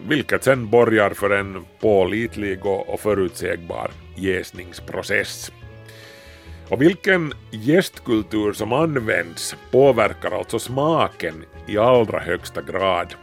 vilket 0.08 0.44
sen 0.44 0.70
borgar 0.70 1.10
för 1.10 1.30
en 1.30 1.64
pålitlig 1.80 2.66
och 2.66 3.00
förutsägbar 3.00 3.90
jäsningsprocess. 4.16 5.52
Och 6.70 6.82
vilken 6.82 7.32
gästkultur 7.50 8.52
som 8.52 8.72
används 8.72 9.56
påverkar 9.70 10.30
alltså 10.30 10.58
smaken 10.58 11.44
i 11.66 11.78
allra 11.78 12.18
högsta 12.18 12.62
grad. 12.62 13.14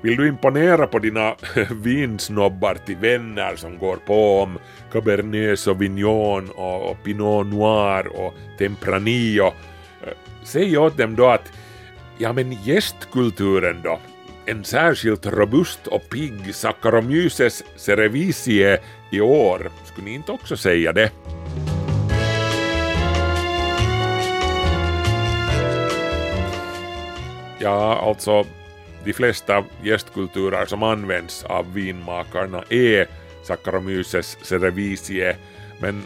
Vill 0.00 0.16
du 0.16 0.28
imponera 0.28 0.86
på 0.86 0.98
dina 0.98 1.34
vinsnobbar 1.70 2.74
till 2.74 2.96
vänner 2.96 3.56
som 3.56 3.78
går 3.78 3.96
på 3.96 4.40
om 4.40 4.58
Cabernet 4.92 5.58
Sauvignon 5.58 6.50
och 6.50 7.02
Pinot 7.04 7.46
Noir 7.46 8.06
och 8.06 8.34
Tempranillo, 8.58 9.46
eh, 9.46 10.12
säg 10.44 10.78
åt 10.78 10.98
dem 10.98 11.16
då 11.16 11.26
att 11.26 11.52
ja 12.18 12.32
men 12.32 12.52
gästkulturen 12.52 13.80
då, 13.82 14.00
en 14.46 14.64
särskilt 14.64 15.26
robust 15.26 15.86
och 15.86 16.08
pigg 16.08 16.54
Saccharomyces 16.54 17.64
cerevisiae 17.76 18.78
i 19.10 19.20
år. 19.20 19.70
Skulle 19.84 20.06
ni 20.06 20.14
inte 20.14 20.32
också 20.32 20.56
säga 20.56 20.92
det? 20.92 21.10
Ja, 27.66 27.98
alltså 27.98 28.46
de 29.04 29.12
flesta 29.12 29.64
gästkulturer 29.82 30.66
som 30.66 30.82
används 30.82 31.44
av 31.44 31.74
vinmakarna 31.74 32.62
är 32.68 33.06
Saccharomyces 33.42 34.38
cerevisiae, 34.42 35.36
men 35.80 36.02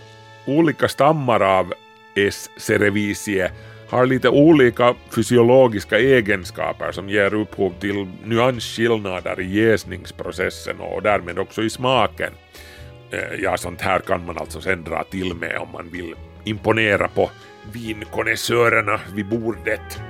olika 0.47 0.89
stammar 0.89 1.41
av 1.41 1.75
S. 2.15 2.51
cerevisiae 2.57 3.51
har 3.89 4.07
lite 4.07 4.29
olika 4.29 4.95
fysiologiska 5.11 5.99
egenskaper 5.99 6.93
som 6.93 7.09
ger 7.09 7.35
upphov 7.35 7.75
till 7.81 8.09
nyansskillnader 8.25 9.41
i 9.41 9.65
jäsningsprocessen 9.65 10.81
och 10.81 11.03
därmed 11.03 11.39
också 11.39 11.63
i 11.63 11.71
smaken. 11.71 12.33
Eh, 13.11 13.41
ja, 13.43 13.57
sånt 13.57 13.81
här 13.81 13.99
kan 13.99 14.27
man 14.27 14.39
alltså 14.39 14.61
sen 14.61 14.85
dra 14.85 15.05
till 15.05 15.35
med 15.35 15.59
om 15.59 15.69
man 15.73 15.89
vill 15.93 16.15
imponera 16.45 17.09
på 17.09 17.31
vinkonnässörerna 17.73 19.01
vid 19.15 19.29
bordet. 19.29 20.01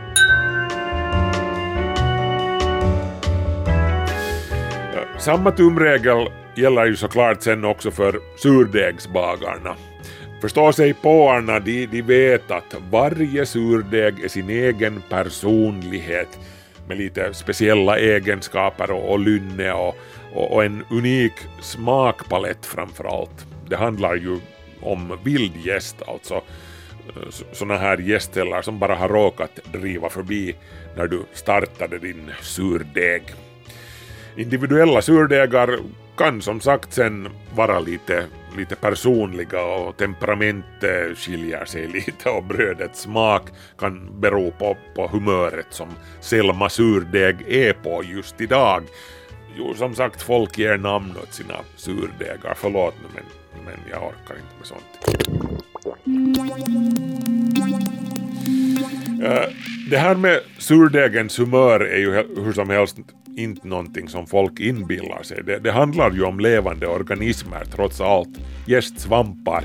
Samma 5.21 5.50
tumregel 5.50 6.29
gäller 6.55 6.87
ju 6.87 6.97
såklart 6.97 7.43
sen 7.43 7.65
också 7.65 7.91
för 7.91 8.21
surdegsbagarna. 8.37 9.77
Förstå 10.41 10.73
sig 10.73 10.95
påarna, 10.95 11.61
de, 11.61 11.87
de 11.87 12.03
vet 12.03 12.50
att 12.50 12.75
varje 12.91 13.47
surdeg 13.47 14.25
är 14.25 14.29
sin 14.29 14.50
egen 14.50 15.03
personlighet 15.09 16.39
med 16.89 16.99
lite 16.99 17.35
speciella 17.35 17.99
egenskaper 17.99 18.91
och, 18.91 19.11
och 19.11 19.19
lynne 19.19 19.73
och, 19.73 19.97
och, 20.35 20.53
och 20.53 20.65
en 20.65 20.85
unik 20.91 21.33
smakpalett 21.61 22.67
framför 22.67 23.05
allt. 23.05 23.47
Det 23.69 23.77
handlar 23.77 24.15
ju 24.15 24.39
om 24.81 25.19
vildgäst, 25.25 25.97
alltså 26.09 26.35
eh, 26.35 27.31
sådana 27.53 27.81
här 27.81 27.99
gästställar 27.99 28.62
som 28.62 28.79
bara 28.79 28.95
har 28.95 29.09
råkat 29.09 29.59
driva 29.73 30.09
förbi 30.09 30.57
när 30.97 31.07
du 31.07 31.23
startade 31.33 31.99
din 31.99 32.31
surdeg. 32.43 33.23
Individuella 34.37 35.03
surdegar 35.03 35.79
kan 36.17 36.43
som 36.43 36.61
sagt 36.61 36.93
sen 36.93 37.29
vara 37.55 37.81
lite, 37.81 38.25
lite 38.57 38.77
personliga 38.77 39.63
och 39.63 39.97
temperamentet 39.97 41.19
skiljer 41.19 41.65
sig 41.65 41.87
lite 41.93 42.31
och 42.31 42.45
brödets 42.45 43.01
smak 43.01 43.43
kan 43.79 44.21
bero 44.21 44.51
på, 44.51 44.77
på 44.95 45.09
humöret 45.09 45.67
som 45.71 45.89
Selma 46.21 46.69
surdeg 46.69 47.37
är 47.49 47.73
på 47.73 48.05
just 48.05 48.41
idag. 48.41 48.83
Jo, 49.57 49.75
som 49.75 49.95
sagt, 49.95 50.23
folk 50.23 50.59
ger 50.59 50.77
namn 50.77 51.15
åt 51.23 51.35
sina 51.35 51.55
surdegar. 51.77 52.55
Förlåt 52.57 52.95
nu, 53.03 53.09
men, 53.15 53.25
men 53.65 53.75
jag 53.91 54.03
orkar 54.03 54.35
inte 54.35 54.55
med 54.59 54.67
sånt. 54.67 55.21
Uh, 59.23 59.55
det 59.91 59.99
här 59.99 60.15
med 60.15 60.41
surdegens 60.59 61.39
humör 61.39 61.81
är 61.81 61.99
ju 61.99 62.13
hur 62.45 62.53
som 62.53 62.71
helst 62.71 62.97
inte 63.42 63.68
någonting 63.68 64.09
som 64.09 64.26
folk 64.26 64.61
inbillar 64.61 65.23
sig. 65.23 65.42
Det, 65.47 65.59
det 65.59 65.73
handlar 65.73 66.11
ju 66.11 66.23
om 66.23 66.40
levande 66.40 66.87
organismer 66.87 67.64
trots 67.75 68.00
allt, 68.00 68.38
gästsvampar. 68.66 69.64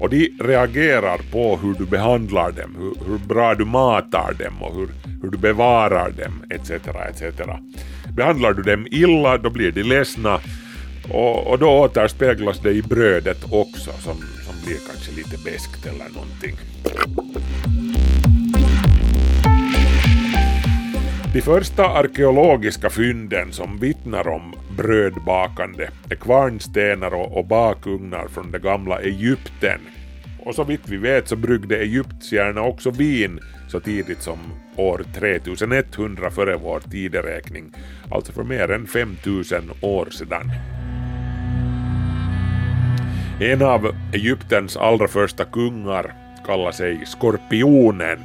Och 0.00 0.10
de 0.10 0.28
reagerar 0.40 1.20
på 1.32 1.56
hur 1.56 1.74
du 1.74 1.86
behandlar 1.86 2.52
dem, 2.52 2.76
hur, 2.78 3.10
hur 3.10 3.18
bra 3.18 3.54
du 3.54 3.64
matar 3.64 4.32
dem 4.38 4.62
och 4.62 4.74
hur, 4.74 4.88
hur 5.22 5.30
du 5.30 5.38
bevarar 5.38 6.10
dem 6.10 6.44
etc. 6.50 6.70
etc. 6.70 7.40
Behandlar 8.16 8.52
du 8.52 8.62
dem 8.62 8.86
illa 8.90 9.38
då 9.38 9.50
blir 9.50 9.72
de 9.72 9.82
ledsna 9.82 10.40
och, 11.10 11.46
och 11.46 11.58
då 11.58 11.68
återspeglas 11.68 12.60
det 12.60 12.72
i 12.72 12.82
brödet 12.82 13.44
också 13.52 13.90
som, 13.90 14.16
som 14.16 14.54
blir 14.64 14.78
kanske 14.90 15.12
lite 15.12 15.44
beskt 15.44 15.86
eller 15.86 16.08
någonting. 16.14 16.56
De 21.38 21.42
första 21.42 21.88
arkeologiska 21.88 22.90
fynden 22.90 23.52
som 23.52 23.78
vittnar 23.78 24.28
om 24.28 24.54
brödbakande 24.76 25.88
är 26.10 26.14
kvarnstenar 26.14 27.14
och, 27.14 27.46
bakugnar 27.46 28.28
från 28.28 28.50
det 28.50 28.58
gamla 28.58 29.00
Egypten. 29.00 29.80
Och 30.38 30.54
så 30.54 30.64
vitt 30.64 30.88
vi 30.88 30.96
vet 30.96 31.28
så 31.28 31.36
bryggde 31.36 31.76
egyptierna 31.76 32.62
också 32.62 32.90
vin 32.90 33.40
så 33.68 33.80
tidigt 33.80 34.22
som 34.22 34.38
år 34.76 35.04
3100 35.14 36.30
före 36.30 36.56
vår 36.56 36.80
tideräkning, 36.80 37.72
alltså 38.10 38.32
för 38.32 38.44
mer 38.44 38.70
än 38.70 38.86
5000 38.86 39.70
år 39.80 40.08
sedan. 40.10 40.50
En 43.40 43.62
av 43.62 43.94
Egyptens 44.12 44.76
allra 44.76 45.08
första 45.08 45.44
kungar 45.44 46.14
kallar 46.46 46.72
sig 46.72 47.06
Skorpionen 47.06 48.18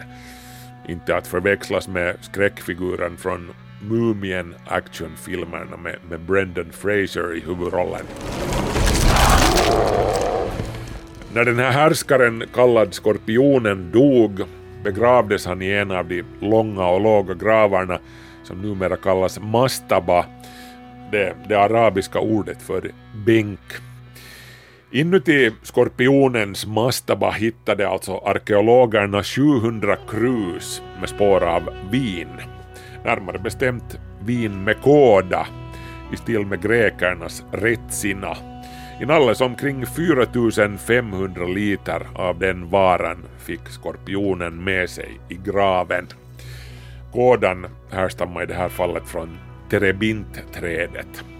inte 0.87 1.15
att 1.15 1.27
förväxlas 1.27 1.87
med 1.87 2.15
skräckfiguren 2.21 3.17
från 3.17 3.51
Mumien 3.81 4.55
actionfilmerna 4.65 5.77
med, 5.77 5.95
med 6.09 6.19
Brendan 6.19 6.71
Fraser 6.71 7.35
i 7.35 7.39
huvudrollen. 7.39 8.05
När 11.33 11.45
den 11.45 11.59
här 11.59 11.71
härskaren 11.71 12.43
kallad 12.53 12.93
Skorpionen 12.93 13.91
dog 13.91 14.41
begravdes 14.83 15.45
han 15.45 15.61
i 15.61 15.71
en 15.71 15.91
av 15.91 16.07
de 16.07 16.23
långa 16.39 16.87
och 16.87 17.01
låga 17.01 17.33
gravarna 17.33 17.99
som 18.43 18.61
numera 18.61 18.95
kallas 18.95 19.39
mastaba, 19.39 20.25
det, 21.11 21.35
det 21.49 21.55
arabiska 21.55 22.19
ordet 22.19 22.61
för 22.61 22.91
bänk. 23.25 23.59
Inuti 24.93 25.51
skorpionens 25.61 26.67
mastaba 26.67 27.31
hittade 27.31 27.87
alltså 27.87 28.17
arkeologerna 28.17 29.23
700 29.23 29.97
krus 30.09 30.81
med 30.99 31.09
spår 31.09 31.43
av 31.43 31.69
vin. 31.91 32.27
Närmare 33.05 33.39
bestämt 33.39 33.99
vin 34.25 34.63
med 34.63 34.81
kåda 34.81 35.47
i 36.13 36.17
stil 36.17 36.45
med 36.45 36.61
grekernas 36.61 37.43
retsina. 37.51 38.37
Inalles 39.01 39.41
omkring 39.41 39.85
4500 39.85 41.45
liter 41.45 42.07
av 42.15 42.39
den 42.39 42.69
varan 42.69 43.25
fick 43.39 43.67
skorpionen 43.69 44.63
med 44.63 44.89
sig 44.89 45.19
i 45.29 45.35
graven. 45.35 46.07
Kådan 47.13 47.67
härstammar 47.91 48.43
i 48.43 48.45
det 48.45 48.53
här 48.53 48.69
fallet 48.69 49.07
från 49.07 49.37
Terebintträdet. 49.69 51.32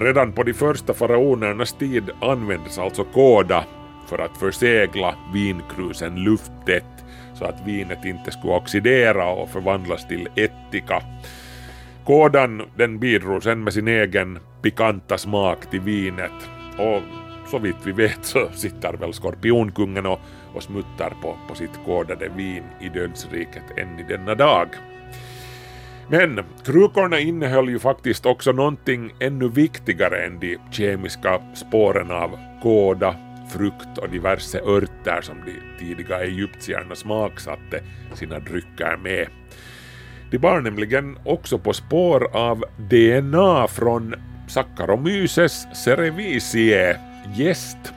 Redan 0.00 0.32
på 0.32 0.42
de 0.42 0.54
första 0.54 0.94
faraonernas 0.94 1.72
tid 1.72 2.10
användes 2.20 2.78
alltså 2.78 3.04
kåda 3.04 3.64
för 4.08 4.18
att 4.18 4.38
försegla 4.38 5.14
vinkrusen 5.32 6.14
lufttätt 6.14 7.04
så 7.34 7.44
att 7.44 7.66
vinet 7.66 8.04
inte 8.04 8.30
skulle 8.30 8.52
oxidera 8.52 9.30
och 9.30 9.48
förvandlas 9.48 10.08
till 10.08 10.28
ättika. 10.34 11.02
Kådan 12.04 12.62
den 12.76 12.98
bidrog 12.98 13.42
sen 13.42 13.64
med 13.64 13.72
sin 13.72 13.88
egen 13.88 14.38
pikanta 14.62 15.18
smak 15.18 15.70
till 15.70 15.80
vinet 15.80 16.48
och 16.78 17.02
så 17.50 17.58
vitt 17.58 17.76
vi 17.84 17.92
vet 17.92 18.24
så 18.24 18.48
sitter 18.54 18.92
väl 18.92 19.12
skorpionkungen 19.12 20.06
och, 20.06 20.20
och 20.54 20.62
smuttar 20.62 21.12
på, 21.22 21.36
på 21.48 21.54
sitt 21.54 21.84
kådade 21.86 22.28
vin 22.28 22.64
i 22.80 22.88
dödsriket 22.88 23.64
än 23.76 23.98
i 23.98 24.02
denna 24.02 24.34
dag. 24.34 24.68
Men 26.10 26.40
krukorna 26.64 27.18
innehöll 27.18 27.68
ju 27.68 27.78
faktiskt 27.78 28.26
också 28.26 28.52
någonting 28.52 29.14
ännu 29.20 29.48
viktigare 29.48 30.26
än 30.26 30.40
de 30.40 30.58
kemiska 30.70 31.40
spåren 31.54 32.10
av 32.10 32.38
kåda, 32.62 33.14
frukt 33.52 33.98
och 33.98 34.08
diverse 34.08 34.60
örter 34.60 35.20
som 35.20 35.36
de 35.44 35.84
tidiga 35.84 36.24
egyptierna 36.24 36.94
smaksatte 36.94 37.80
sina 38.14 38.38
drycker 38.38 38.96
med. 38.96 39.28
De 40.30 40.38
bar 40.38 40.60
nämligen 40.60 41.18
också 41.24 41.58
på 41.58 41.72
spår 41.72 42.36
av 42.36 42.64
DNA 42.76 43.68
från 43.68 44.14
Saccharomyces 44.48 45.66
cerevisiae, 45.84 47.00
gäst 47.34 47.92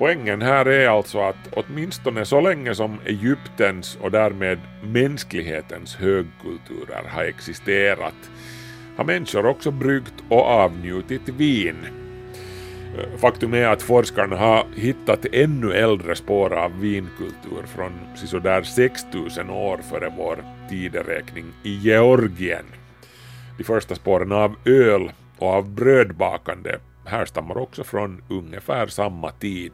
Poängen 0.00 0.42
här 0.42 0.68
är 0.68 0.88
alltså 0.88 1.20
att 1.20 1.48
åtminstone 1.52 2.24
så 2.24 2.40
länge 2.40 2.74
som 2.74 2.98
Egyptens 3.06 3.98
och 4.00 4.10
därmed 4.10 4.58
mänsklighetens 4.82 5.96
högkulturer 5.96 7.04
har 7.08 7.24
existerat 7.24 8.30
har 8.96 9.04
människor 9.04 9.46
också 9.46 9.70
bryggt 9.70 10.14
och 10.28 10.46
avnjutit 10.46 11.28
vin. 11.28 11.76
Faktum 13.16 13.54
är 13.54 13.66
att 13.66 13.82
forskarna 13.82 14.36
har 14.36 14.66
hittat 14.76 15.26
ännu 15.32 15.72
äldre 15.72 16.16
spår 16.16 16.52
av 16.52 16.80
vinkultur 16.80 17.62
från 17.66 17.92
sådär 18.16 18.62
6000 18.62 19.50
år 19.50 19.80
före 19.90 20.12
vår 20.16 20.44
tideräkning 20.70 21.44
i 21.62 21.74
Georgien. 21.74 22.64
De 23.58 23.64
första 23.64 23.94
spåren 23.94 24.32
av 24.32 24.54
öl 24.64 25.12
och 25.38 25.48
av 25.48 25.68
brödbakande 25.68 26.76
härstammar 27.04 27.58
också 27.58 27.84
från 27.84 28.22
ungefär 28.28 28.86
samma 28.86 29.30
tid. 29.30 29.72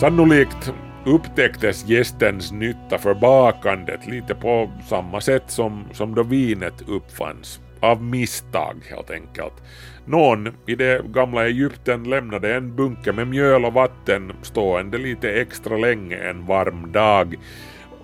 Sannolikt 0.00 0.72
upptäcktes 1.06 1.86
gästens 1.88 2.52
nytta 2.52 2.98
för 2.98 3.14
bakandet 3.14 4.06
lite 4.06 4.34
på 4.34 4.70
samma 4.88 5.20
sätt 5.20 5.42
som, 5.46 5.84
som 5.92 6.14
då 6.14 6.22
vinet 6.22 6.88
uppfanns. 6.88 7.60
Av 7.80 8.02
misstag 8.02 8.76
helt 8.90 9.10
enkelt. 9.10 9.52
Någon 10.04 10.48
i 10.66 10.74
det 10.74 11.02
gamla 11.06 11.46
Egypten 11.46 12.04
lämnade 12.04 12.54
en 12.54 12.76
bunke 12.76 13.12
med 13.12 13.28
mjöl 13.28 13.64
och 13.64 13.72
vatten 13.72 14.32
stående 14.42 14.98
lite 14.98 15.30
extra 15.32 15.76
länge 15.76 16.16
en 16.16 16.46
varm 16.46 16.92
dag 16.92 17.36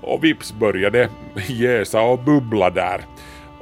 och 0.05 0.25
vips 0.25 0.53
började 0.53 1.09
jäsa 1.49 2.01
och 2.01 2.19
bubbla 2.19 2.71
där. 2.71 3.01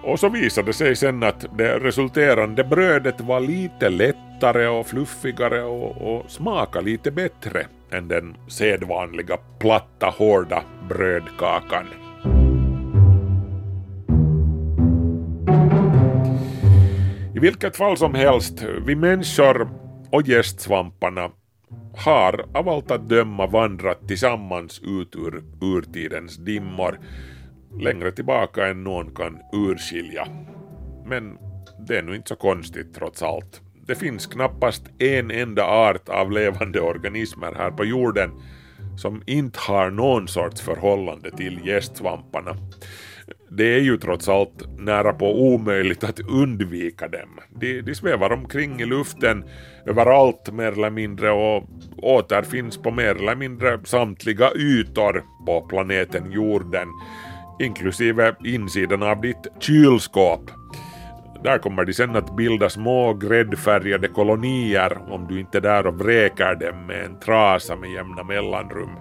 Och 0.02 0.20
så 0.20 0.28
visade 0.28 0.66
det 0.66 0.72
sig 0.72 0.96
sen 0.96 1.22
att 1.22 1.46
det 1.59 1.78
resulterande 1.78 2.64
brödet 2.64 3.20
var 3.20 3.40
lite 3.40 3.88
lättare 3.88 4.66
och 4.66 4.87
fluffigare 4.87 5.62
och, 5.62 6.16
och 6.16 6.31
smakade 6.31 6.85
lite 6.85 7.11
bättre 7.11 7.66
än 7.92 8.09
den 8.09 8.37
sedvanliga 8.48 9.37
platta 9.59 10.07
hårda 10.07 10.62
brödkakan. 10.88 11.87
I 17.35 17.38
vilket 17.38 17.76
fall 17.76 17.96
som 17.96 18.14
helst, 18.14 18.64
vi 18.87 18.96
människor 18.96 19.68
och 20.11 20.28
gästsvamparna 20.28 21.31
har 21.96 22.44
av 22.54 22.68
allt 22.68 22.90
att 22.90 23.08
döma 23.08 23.46
vandrat 23.46 24.08
tillsammans 24.08 24.80
ut 24.85 25.16
ur 25.16 25.42
urtidens 25.62 26.37
dimmor 26.37 26.98
längre 27.80 28.12
tillbaka 28.12 28.66
än 28.66 28.85
någon 28.85 29.14
kan 29.14 29.38
urskilja. 29.52 30.26
Men 31.06 31.38
det 31.88 31.98
är 31.98 32.02
nu 32.02 32.16
inte 32.16 32.28
så 32.28 32.37
konstigt 32.37 32.94
trots 32.94 33.22
allt. 33.22 33.61
Det 33.87 33.94
finns 33.94 34.26
knappast 34.26 34.82
en 34.98 35.30
enda 35.30 35.64
art 35.64 36.08
av 36.08 36.32
levande 36.32 36.80
organismer 36.80 37.54
här 37.54 37.70
på 37.70 37.85
jorden 37.85 38.30
som 38.96 39.22
inte 39.26 39.58
har 39.61 39.90
någon 39.90 40.28
sorts 40.28 40.61
förhållande 40.61 41.30
till 41.30 41.66
gästsvamparna. 41.66 42.56
Det 43.56 43.74
är 43.74 43.80
ju 43.80 43.96
trots 43.96 44.28
allt 44.28 44.78
nära 44.78 45.12
på 45.12 45.42
omöjligt 45.42 46.04
att 46.04 46.20
undvika 46.20 47.08
dem. 47.08 47.28
De, 47.60 47.80
de 47.80 47.94
svävar 47.94 48.32
omkring 48.32 48.80
i 48.80 48.86
luften 48.86 49.44
överallt 49.86 50.52
mer 50.52 50.72
eller 50.72 50.90
mindre 50.90 51.30
och 51.30 51.68
återfinns 51.96 52.78
på 52.78 52.90
mer 52.90 53.14
eller 53.14 53.36
mindre 53.36 53.80
samtliga 53.84 54.50
ytor 54.54 55.24
på 55.46 55.60
planeten 55.60 56.32
jorden, 56.32 56.88
inklusive 57.60 58.34
insidan 58.44 59.02
av 59.02 59.20
ditt 59.20 59.46
kylskåp. 59.60 60.50
Där 61.44 61.58
kommer 61.58 61.84
de 61.84 61.92
sen 61.92 62.16
att 62.16 62.36
bilda 62.36 62.70
små 62.70 63.14
gräddfärgade 63.14 64.08
kolonier 64.08 64.98
om 65.10 65.26
du 65.28 65.40
inte 65.40 65.58
är 65.58 65.62
där 65.62 65.86
och 65.86 65.98
vräker 65.98 66.54
dem 66.54 66.86
med 66.86 67.04
en 67.04 67.20
trasa 67.20 67.76
med 67.76 67.90
jämna 67.90 68.22
mellanrum. 68.22 68.96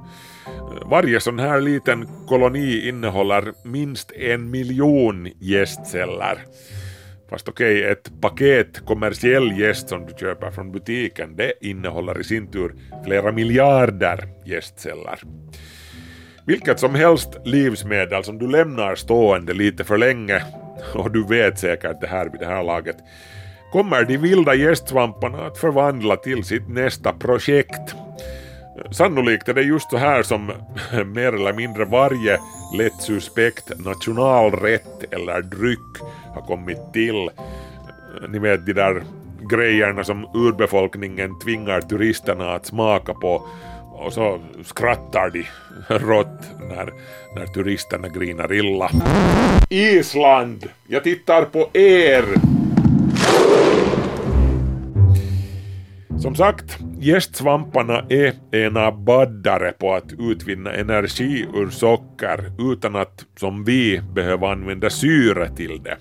Varje 0.86 1.20
sån 1.20 1.40
här 1.40 1.62
liten 1.62 2.08
koloni 2.28 2.88
innehåller 2.88 3.54
minst 3.64 4.12
en 4.12 4.52
miljon 4.52 5.30
gästceller. 5.40 6.38
Fast 7.30 7.50
okej, 7.50 7.80
okay, 7.80 7.92
ett 7.92 8.22
paket 8.22 8.86
kommersiell 8.86 9.60
gäst 9.60 9.90
som 9.90 10.06
du 10.06 10.14
köper 10.20 10.52
från 10.52 10.72
butiken, 10.72 11.36
det 11.36 11.54
innehåller 11.62 12.20
i 12.20 12.24
sin 12.24 12.52
tur 12.52 12.76
flera 13.06 13.32
miljarder 13.32 14.28
gästceller. 14.46 15.20
Vilket 16.46 16.80
som 16.80 16.96
helst 16.96 17.30
livsmedel 17.46 18.24
som 18.24 18.38
du 18.38 18.48
lämnar 18.48 18.96
stående 18.96 19.54
lite 19.54 19.84
för 19.84 19.98
länge, 19.98 20.44
och 20.96 21.12
du 21.12 21.28
vet 21.28 21.60
säkert 21.60 22.02
det 22.02 22.08
här 22.08 22.30
vid 22.30 22.40
det 22.40 22.46
här 22.46 22.64
laget, 22.64 22.98
kommer 23.72 24.04
de 24.04 24.18
vilda 24.18 24.56
gästsvamparna 24.56 25.46
att 25.46 25.58
förvandla 25.58 26.16
till 26.16 26.44
sitt 26.44 26.70
nästa 26.70 27.14
projekt. 27.14 27.96
Sannolikt 28.92 29.50
är 29.50 29.54
det 29.54 29.62
just 29.62 29.90
så 29.90 29.98
här 29.98 30.24
som 30.24 30.46
mer 31.06 31.34
eller 31.34 31.54
mindre 31.54 31.86
varje 31.86 32.40
lätt 32.78 33.02
suspekt 33.02 33.80
nationalrätt 33.80 35.14
eller 35.14 35.42
dryck 35.42 36.02
har 36.34 36.42
kommit 36.42 36.94
till. 36.94 37.30
Ni 38.30 38.40
vet 38.40 38.66
de 38.66 38.74
där 38.74 39.04
grejerna 39.50 40.04
som 40.04 40.28
urbefolkningen 40.34 41.40
tvingar 41.40 41.82
turisterna 41.82 42.52
att 42.52 42.66
smaka 42.66 43.14
på 43.14 43.48
och 43.92 44.14
så 44.14 44.40
skrattar 44.64 45.30
de 45.30 45.46
rått 46.00 46.42
när, 46.70 46.94
när 47.36 47.46
turisterna 47.46 48.08
grinar 48.08 48.54
illa. 48.54 48.90
Island! 49.70 50.70
Jag 50.88 51.04
tittar 51.04 51.46
på 51.46 51.70
er! 51.74 52.26
Som 56.22 56.36
sagt, 56.36 56.78
gästsvamparna 57.02 58.06
är 58.10 58.28
e 58.28 58.34
ena 58.52 58.92
baddare 58.92 59.72
på 59.72 59.94
att 59.94 60.14
utvinna 60.20 60.74
energi 60.74 61.46
ur 61.54 61.70
socker 61.70 62.52
utan 62.74 62.96
att, 62.96 63.26
som 63.40 63.64
vi, 63.64 64.02
behöva 64.14 64.52
använda 64.52 64.90
syre 64.90 65.50
till 65.56 65.84
det. 65.84 65.98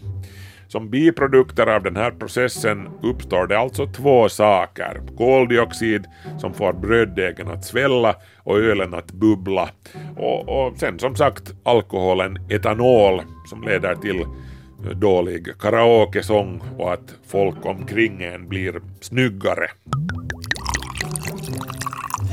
Som 0.68 0.90
biprodukter 0.90 1.66
av 1.66 1.82
den 1.82 1.96
här 1.96 2.10
processen 2.10 2.88
uppstår 3.02 3.46
det 3.46 3.58
alltså 3.58 3.86
två 3.86 4.28
saker. 4.28 5.00
Koldioxid 5.16 6.04
som 6.38 6.54
får 6.54 6.72
bröddegen 6.72 7.48
att 7.48 7.64
svälla 7.64 8.14
och 8.38 8.58
ölen 8.58 8.94
att 8.94 9.12
bubbla. 9.12 9.68
Och, 10.16 10.48
och 10.48 10.78
sen 10.78 10.98
som 10.98 11.16
sagt 11.16 11.54
alkoholen 11.64 12.38
etanol 12.50 13.22
som 13.46 13.62
leder 13.62 13.94
till 13.94 14.20
eh, 14.20 14.96
dålig 14.96 15.58
karaokesång 15.60 16.62
och 16.78 16.92
att 16.92 17.14
folk 17.26 17.66
omkring 17.66 18.22
en 18.22 18.48
blir 18.48 18.80
snyggare. 19.00 19.66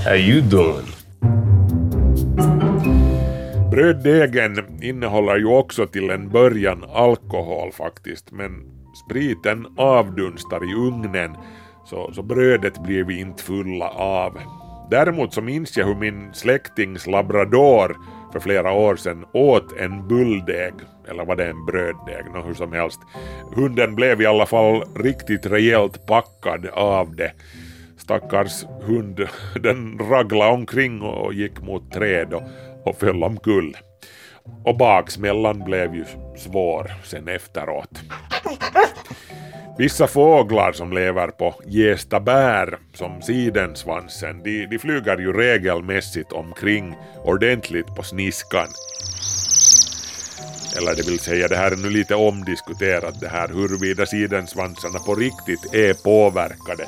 How 0.08 0.16
you 0.16 0.42
doing? 0.42 0.88
Bröddegen 3.72 4.82
innehåller 4.82 5.38
ju 5.38 5.46
också 5.46 5.88
till 5.88 6.10
en 6.10 6.30
början 6.30 6.86
alkohol 6.94 7.72
faktiskt, 7.72 8.32
men 8.32 8.52
spriten 9.06 9.68
avdunstar 9.78 10.72
i 10.72 10.74
ugnen 10.74 11.36
så, 11.86 12.14
så 12.14 12.24
brödet 12.24 12.84
blir 12.84 13.04
vi 13.04 13.20
inte 13.20 13.44
fulla 13.44 13.90
av. 13.90 14.40
Däremot 14.92 15.34
så 15.34 15.42
minns 15.42 15.78
jag 15.78 15.86
hur 15.86 15.96
min 15.96 16.34
släktings 16.34 17.08
labrador 17.08 17.98
för 18.34 18.40
flera 18.40 18.72
år 18.72 18.96
sedan 18.96 19.26
åt 19.34 19.78
en 19.78 20.08
bulldeg, 20.08 20.74
eller 21.10 21.26
var 21.26 21.36
det 21.36 21.46
en 21.46 21.66
bröddeg, 21.66 22.26
nå 22.34 22.42
hur 22.42 22.54
som 22.54 22.74
helst. 22.74 23.00
Hunden 23.56 23.96
blev 23.96 24.22
i 24.22 24.26
alla 24.26 24.46
fall 24.46 24.84
riktigt 24.96 25.46
rejält 25.46 26.06
packad 26.06 26.66
av 26.74 27.16
det. 27.16 27.32
Stackars 28.08 28.66
hund, 28.82 29.28
den 29.64 30.00
raglade 30.00 30.52
omkring 30.52 31.02
och 31.02 31.34
gick 31.34 31.62
mot 31.62 31.92
träd 31.92 32.34
och, 32.34 32.44
och 32.86 33.00
föll 33.00 33.24
omkull. 33.24 33.78
Och 34.64 34.78
baksmällan 34.78 35.64
blev 35.64 35.96
ju 35.96 36.06
svår 36.38 36.92
sen 37.04 37.28
efteråt. 37.28 38.00
Vissa 39.78 40.08
fåglar 40.08 40.72
som 40.72 40.94
lever 40.94 41.28
på 41.28 41.56
jästa 41.66 42.20
bär, 42.20 42.78
som 42.94 43.22
sidensvansen, 43.22 44.44
de, 44.44 44.66
de 44.66 44.80
flyger 44.80 45.18
ju 45.18 45.34
regelmässigt 45.34 46.32
omkring 46.32 46.96
ordentligt 47.24 47.96
på 47.96 48.04
sniskan. 48.04 48.68
Eller 50.78 50.96
det 50.96 51.08
vill 51.08 51.20
säga, 51.20 51.48
det 51.48 51.58
här 51.58 51.72
är 51.72 51.76
nu 51.76 51.90
lite 51.90 52.16
omdiskuterat 52.16 53.20
det 53.20 53.28
här 53.28 53.48
huruvida 53.48 54.06
sidensvansarna 54.06 55.00
på 55.00 55.16
riktigt 55.16 55.74
är 55.74 55.94
påverkade. 56.04 56.88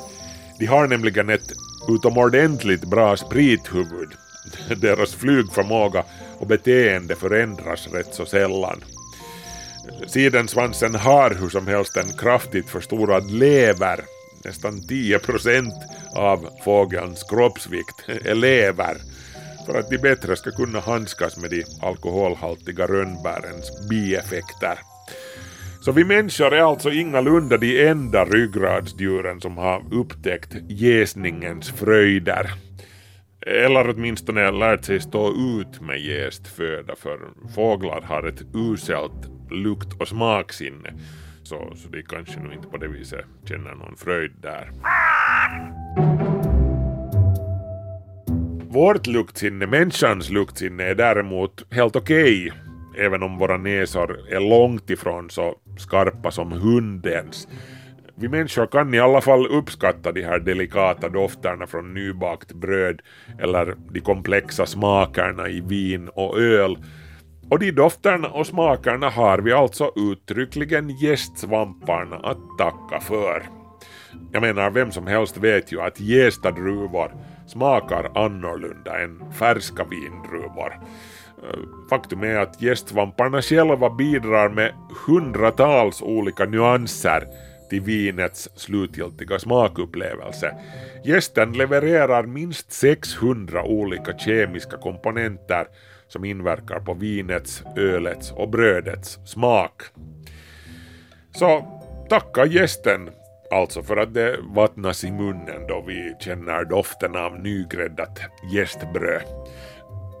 De 0.60 0.66
har 0.66 0.86
nämligen 0.86 1.30
ett 1.30 1.52
utomordentligt 1.88 2.84
bra 2.84 3.16
sprithuvud. 3.16 4.08
Deras 4.76 5.14
flygförmåga 5.14 6.04
och 6.38 6.46
beteende 6.46 7.16
förändras 7.16 7.88
rätt 7.92 8.14
så 8.14 8.26
sällan. 8.26 8.84
Sidensvansen 10.06 10.94
har 10.94 11.30
hur 11.30 11.48
som 11.48 11.66
helst 11.66 11.96
en 11.96 12.12
kraftigt 12.18 12.70
förstorad 12.70 13.30
lever. 13.30 14.00
Nästan 14.44 14.86
10 14.86 15.18
procent 15.18 15.74
av 16.16 16.48
fågelns 16.64 17.22
kroppsvikt 17.22 18.08
är 18.24 18.34
lever 18.34 18.96
för 19.66 19.78
att 19.78 19.90
de 19.90 19.98
bättre 19.98 20.36
ska 20.36 20.50
kunna 20.50 20.80
handskas 20.80 21.36
med 21.36 21.50
de 21.50 21.64
alkoholhaltiga 21.82 22.86
rönnbärens 22.86 23.88
bieffekter. 23.88 24.89
Så 25.80 25.92
vi 25.92 26.04
människor 26.04 26.54
är 26.54 26.62
alltså 26.62 26.90
ingalunda 26.90 27.56
de 27.56 27.86
enda 27.86 28.24
ryggradsdjuren 28.24 29.40
som 29.40 29.56
har 29.56 29.82
upptäckt 29.90 30.56
jäsningens 30.68 31.70
fröjder. 31.70 32.50
Eller 33.46 33.90
åtminstone 33.90 34.50
lärt 34.50 34.84
sig 34.84 35.00
stå 35.00 35.28
ut 35.28 35.80
med 35.80 36.00
jäst 36.00 36.48
föda 36.48 36.96
för 36.96 37.18
fåglar 37.54 38.00
har 38.00 38.28
ett 38.28 38.42
uselt 38.54 39.30
lukt 39.50 40.00
och 40.00 40.08
smaksinne. 40.08 40.92
Så, 41.42 41.72
så 41.76 41.88
de 41.88 42.02
kanske 42.02 42.40
nu 42.40 42.54
inte 42.54 42.68
på 42.68 42.76
det 42.76 42.88
viset 42.88 43.24
känner 43.48 43.74
någon 43.74 43.96
fröjd 43.96 44.32
där. 44.42 44.70
Vårt 48.68 49.06
luktsinne, 49.06 49.66
människans 49.66 50.30
luktsinne, 50.30 50.84
är 50.84 50.94
däremot 50.94 51.72
helt 51.72 51.96
okej. 51.96 52.46
Okay, 52.46 52.69
även 52.98 53.22
om 53.22 53.38
våra 53.38 53.56
näsor 53.56 54.18
är 54.28 54.40
långt 54.40 54.90
ifrån 54.90 55.30
så 55.30 55.54
skarpa 55.78 56.30
som 56.30 56.52
hundens. 56.52 57.48
Vi 58.14 58.28
människor 58.28 58.66
kan 58.66 58.94
i 58.94 58.98
alla 58.98 59.20
fall 59.20 59.46
uppskatta 59.46 60.12
de 60.12 60.22
här 60.22 60.38
delikata 60.38 61.08
dofterna 61.08 61.66
från 61.66 61.94
nybakt 61.94 62.52
bröd 62.52 63.00
eller 63.38 63.76
de 63.90 64.00
komplexa 64.00 64.66
smakerna 64.66 65.48
i 65.48 65.60
vin 65.60 66.08
och 66.08 66.40
öl. 66.40 66.78
Och 67.50 67.58
de 67.58 67.70
dofterna 67.70 68.28
och 68.28 68.46
smakerna 68.46 69.10
har 69.10 69.38
vi 69.38 69.52
alltså 69.52 69.92
uttryckligen 69.96 70.88
gästsvamparna 70.88 72.16
att 72.16 72.58
tacka 72.58 73.00
för. 73.00 73.42
Jag 74.32 74.42
menar, 74.42 74.70
vem 74.70 74.90
som 74.90 75.06
helst 75.06 75.36
vet 75.36 75.72
ju 75.72 75.80
att 75.80 76.00
jästa 76.00 76.50
druvor 76.50 77.12
smakar 77.46 78.10
annorlunda 78.14 79.00
än 79.00 79.32
färska 79.32 79.84
vindruvor. 79.84 80.80
Faktum 81.90 82.22
är 82.22 82.38
att 82.38 82.62
gästvamparna 82.62 83.42
själva 83.42 83.90
bidrar 83.90 84.48
med 84.48 84.72
hundratals 85.06 86.02
olika 86.02 86.44
nyanser 86.44 87.26
till 87.70 87.80
vinets 87.80 88.48
slutgiltiga 88.54 89.38
smakupplevelse. 89.38 90.54
Gästen 91.04 91.52
levererar 91.52 92.22
minst 92.22 92.72
600 92.72 93.64
olika 93.64 94.18
kemiska 94.18 94.76
komponenter 94.76 95.66
som 96.08 96.24
inverkar 96.24 96.80
på 96.80 96.94
vinets, 96.94 97.62
ölets 97.76 98.32
och 98.32 98.48
brödets 98.48 99.18
smak. 99.24 99.82
Så 101.32 101.80
tacka 102.08 102.46
gästen 102.46 103.10
alltså 103.50 103.82
för 103.82 103.96
att 103.96 104.14
det 104.14 104.36
vattnas 104.42 105.04
i 105.04 105.10
munnen 105.10 105.66
då 105.68 105.84
vi 105.86 106.14
känner 106.20 106.64
doften 106.64 107.16
av 107.16 107.40
nygräddat 107.40 108.20
gästbröd 108.52 109.22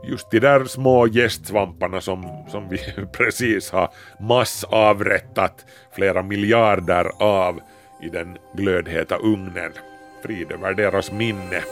just 0.02 0.30
de 0.30 0.40
där 0.40 0.64
små 0.64 1.06
gästsvamparna 1.06 2.00
som, 2.00 2.44
som 2.48 2.68
vi 2.68 2.78
precis 3.12 3.70
har 3.70 3.88
massavrättat 4.20 5.66
flera 5.92 6.22
miljarder 6.22 7.10
av 7.18 7.60
i 8.02 8.08
den 8.08 8.38
glödheta 8.54 9.16
ugnen. 9.16 9.72
Frid 10.22 10.52
över 10.52 10.74
deras 10.74 11.12
minne. 11.12 11.62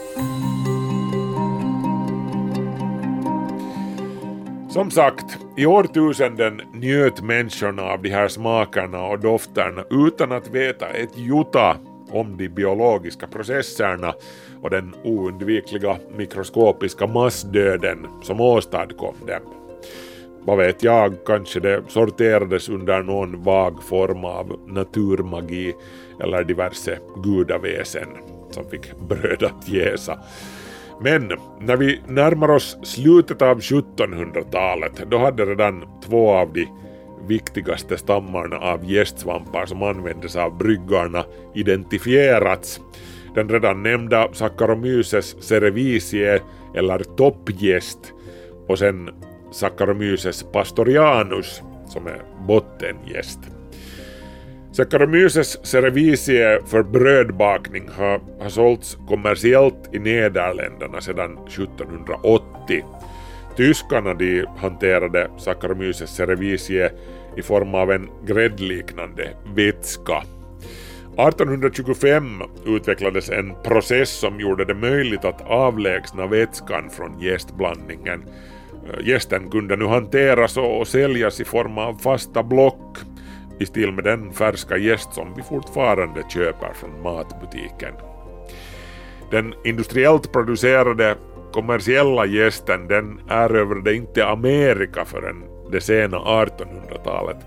Som 4.69 4.91
sagt, 4.91 5.37
i 5.57 5.65
årtusenden 5.65 6.61
njöt 6.73 7.21
människorna 7.21 7.81
av 7.81 8.01
de 8.01 8.09
här 8.09 8.27
smakerna 8.27 9.03
och 9.03 9.19
dofterna 9.19 9.83
utan 9.89 10.31
att 10.31 10.47
veta 10.47 10.89
ett 10.89 11.17
jota 11.17 11.77
om 12.11 12.37
de 12.37 12.49
biologiska 12.49 13.27
processerna 13.27 14.13
och 14.61 14.69
den 14.69 14.95
oundvikliga 15.03 15.97
mikroskopiska 16.17 17.07
massdöden 17.07 18.07
som 18.21 18.41
åstadkom 18.41 19.15
dem. 19.27 19.41
Vad 20.41 20.57
vet 20.57 20.83
jag, 20.83 21.25
kanske 21.25 21.59
det 21.59 21.83
sorterades 21.87 22.69
under 22.69 23.03
någon 23.03 23.43
vag 23.43 23.83
form 23.83 24.25
av 24.25 24.59
naturmagi 24.67 25.73
eller 26.19 26.43
diverse 26.43 26.97
gudaväsen 27.23 28.07
som 28.51 28.69
fick 28.69 28.99
bröd 28.99 29.43
att 29.43 29.69
jäsa. 29.69 30.19
Men 31.01 31.31
när 31.59 31.77
vi 31.77 32.01
närmar 32.07 32.51
oss 32.51 32.77
slutet 32.83 33.41
av 33.41 33.59
1700-talet, 33.59 35.03
då 35.11 35.17
hade 35.17 35.45
redan 35.45 35.85
två 36.05 36.31
av 36.31 36.53
de 36.53 36.67
viktigaste 37.27 37.97
stammarna 37.97 38.57
av 38.57 38.91
gästsvampar 38.91 39.65
som 39.65 39.83
användes 39.83 40.35
av 40.35 40.57
bryggarna 40.57 41.25
identifierats. 41.55 42.79
Den 43.35 43.49
redan 43.49 43.83
nämnda 43.83 44.29
Saccharomyces 44.33 45.35
cerevisiae 45.43 46.39
eller 46.75 46.99
toppgäst 46.99 48.13
och 48.67 48.79
sen 48.79 49.09
Saccharomyces 49.51 50.43
pastorianus 50.43 51.61
som 51.87 52.07
är 52.07 52.21
bottengäst. 52.47 53.39
Saccharomyces 54.71 55.65
cerevisiae 55.65 56.59
för 56.65 56.83
brödbakning 56.83 57.89
har, 57.97 58.21
har 58.39 58.49
sålts 58.49 58.97
kommersiellt 59.07 59.89
i 59.93 59.99
Nederländerna 59.99 61.01
sedan 61.01 61.37
1780. 61.47 62.85
Tyskarna 63.55 64.13
de 64.13 64.45
hanterade 64.57 65.29
Saccharomyces 65.37 66.15
cerevisiae 66.15 66.91
i 67.37 67.41
form 67.41 67.75
av 67.75 67.91
en 67.91 68.09
gräddliknande 68.25 69.29
vätska. 69.55 70.23
1825 71.27 72.41
utvecklades 72.65 73.29
en 73.29 73.53
process 73.63 74.09
som 74.09 74.39
gjorde 74.39 74.65
det 74.65 74.73
möjligt 74.73 75.25
att 75.25 75.41
avlägsna 75.41 76.27
vätskan 76.27 76.89
från 76.89 77.19
jästblandningen. 77.19 78.23
Jästen 79.03 79.43
eh, 79.43 79.49
kunde 79.49 79.75
nu 79.75 79.85
hanteras 79.85 80.57
och 80.57 80.87
säljas 80.87 81.39
i 81.41 81.45
form 81.45 81.77
av 81.77 81.93
fasta 81.93 82.43
block 82.43 82.97
i 83.59 83.65
stil 83.65 83.91
med 83.91 84.03
den 84.03 84.33
färska 84.33 84.77
jäst 84.77 85.13
som 85.13 85.33
vi 85.35 85.43
fortfarande 85.43 86.23
köper 86.29 86.73
från 86.73 87.01
matbutiken. 87.01 87.93
Den 89.31 89.53
industriellt 89.65 90.31
producerade 90.31 91.15
kommersiella 91.51 92.25
jästen 92.25 92.87
den 92.87 93.21
erövrade 93.29 93.95
inte 93.95 94.25
Amerika 94.25 95.05
förrän 95.05 95.43
det 95.71 95.81
sena 95.81 96.17
1800-talet. 96.17 97.37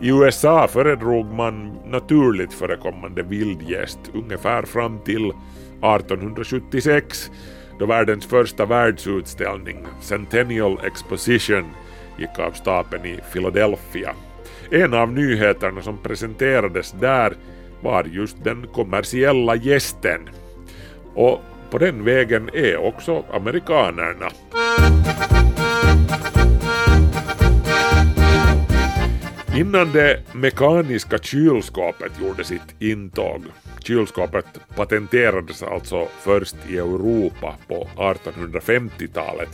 I 0.00 0.08
USA 0.08 0.68
föredrog 0.68 1.26
man 1.26 1.78
naturligt 1.84 2.52
förekommande 2.52 3.22
vildgäst 3.22 3.98
ungefär 4.14 4.62
fram 4.62 4.98
till 4.98 5.26
1876 5.26 7.30
då 7.78 7.86
världens 7.86 8.26
första 8.26 8.66
världsutställning, 8.66 9.86
Centennial 10.00 10.78
Exposition, 10.86 11.64
gick 12.18 12.38
av 12.38 12.50
stapeln 12.50 13.04
i 13.04 13.18
Philadelphia. 13.32 14.14
En 14.70 14.94
av 14.94 15.12
nyheterna 15.12 15.82
som 15.82 15.98
presenterades 15.98 16.92
där 16.92 17.36
var 17.80 18.04
just 18.04 18.44
den 18.44 18.66
kommersiella 18.74 19.56
gästen. 19.56 20.20
Och 21.14 21.40
på 21.70 21.78
den 21.78 22.04
vägen 22.04 22.50
är 22.52 22.76
också 22.76 23.24
amerikanerna. 23.32 24.30
Innan 29.56 29.92
det 29.92 30.22
mekaniska 30.34 31.18
kylskåpet 31.18 32.12
gjorde 32.20 32.44
sitt 32.44 32.82
intåg, 32.82 33.42
kylskåpet 33.78 34.46
patenterades 34.76 35.62
alltså 35.62 36.08
först 36.20 36.56
i 36.68 36.78
Europa 36.78 37.54
på 37.68 37.88
1850-talet, 37.96 39.48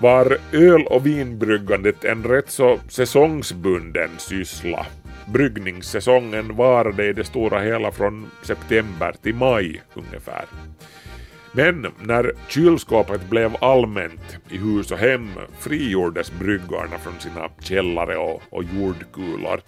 var 0.00 0.38
öl 0.52 0.86
och 0.86 1.06
vinbryggandet 1.06 2.04
en 2.04 2.24
rätt 2.24 2.50
så 2.50 2.78
säsongsbunden 2.88 4.10
syssla. 4.18 4.86
Bryggningssäsongen 5.26 6.56
varade 6.56 7.06
i 7.06 7.12
det 7.12 7.24
stora 7.24 7.60
hela 7.60 7.92
från 7.92 8.30
september 8.42 9.14
till 9.22 9.34
maj 9.34 9.82
ungefär. 9.94 10.44
Men 11.52 11.86
när 12.00 12.32
kylskåpet 12.48 13.30
blev 13.30 13.56
allmänt 13.60 14.36
i 14.50 14.56
hus 14.56 14.90
och 14.90 14.98
hem 14.98 15.30
frigjordes 15.58 16.32
bryggarna 16.32 16.98
från 16.98 17.20
sina 17.20 17.50
källare 17.60 18.16
och, 18.16 18.42
och 18.50 18.64
jordkulor. 18.64 19.60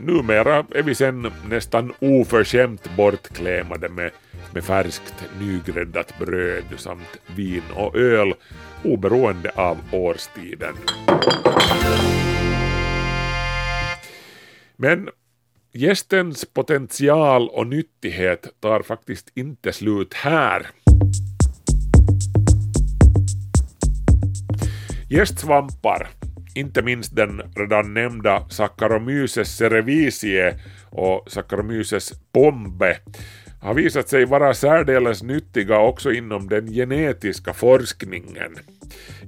Numera 0.00 0.64
är 0.74 0.82
vi 0.82 0.94
sen 0.94 1.32
nästan 1.48 1.92
oförskämt 1.98 2.96
bortklämade 2.96 3.88
med, 3.88 4.10
med 4.54 4.64
färskt 4.64 5.24
nygräddat 5.40 6.18
bröd 6.18 6.64
samt 6.76 7.16
vin 7.36 7.62
och 7.74 7.96
öl 7.96 8.34
oberoende 8.84 9.50
av 9.50 9.78
årstiden. 9.92 10.74
Men 14.76 15.08
gästens 15.72 16.44
potential 16.44 17.48
och 17.48 17.66
nyttighet 17.66 18.60
tar 18.60 18.82
faktiskt 18.82 19.32
inte 19.34 19.72
slut 19.72 20.14
här. 20.14 20.66
Gästsvampar, 25.10 26.08
inte 26.54 26.82
minst 26.82 27.16
den 27.16 27.42
redan 27.56 27.94
nämnda 27.94 28.44
Saccharomyces 28.48 29.56
cerevisiae 29.56 30.54
och 30.90 31.24
Saccharomyces 31.26 32.12
pombe, 32.32 32.96
har 33.60 33.74
visat 33.74 34.08
sig 34.08 34.24
vara 34.24 34.54
särdeles 34.54 35.22
nyttiga 35.22 35.78
också 35.78 36.12
inom 36.12 36.48
den 36.48 36.66
genetiska 36.66 37.52
forskningen. 37.52 38.56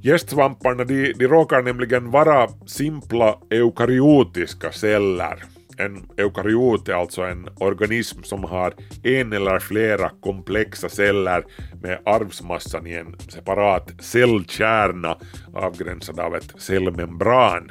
Gästsvamparna 0.03 0.85
de, 0.85 1.13
de 1.13 1.27
råkar 1.29 1.63
nämligen 1.63 2.11
vara 2.11 2.49
simpla 2.67 3.39
eukaryotiska 3.51 4.73
celler 4.73 5.45
en 5.81 6.07
eukaryot 6.17 6.89
är 6.89 6.93
alltså 6.93 7.23
en 7.23 7.49
organism 7.57 8.23
som 8.23 8.45
har 8.45 8.75
en 9.03 9.33
eller 9.33 9.59
flera 9.59 10.11
komplexa 10.21 10.89
celler 10.89 11.45
med 11.83 11.99
arvsmassan 12.05 12.87
i 12.87 12.95
en 12.95 13.19
separat 13.19 13.91
cellkärna 14.01 15.17
avgränsad 15.55 16.21
av 16.21 16.37
ett 16.37 16.55
cellmembran. 16.59 17.71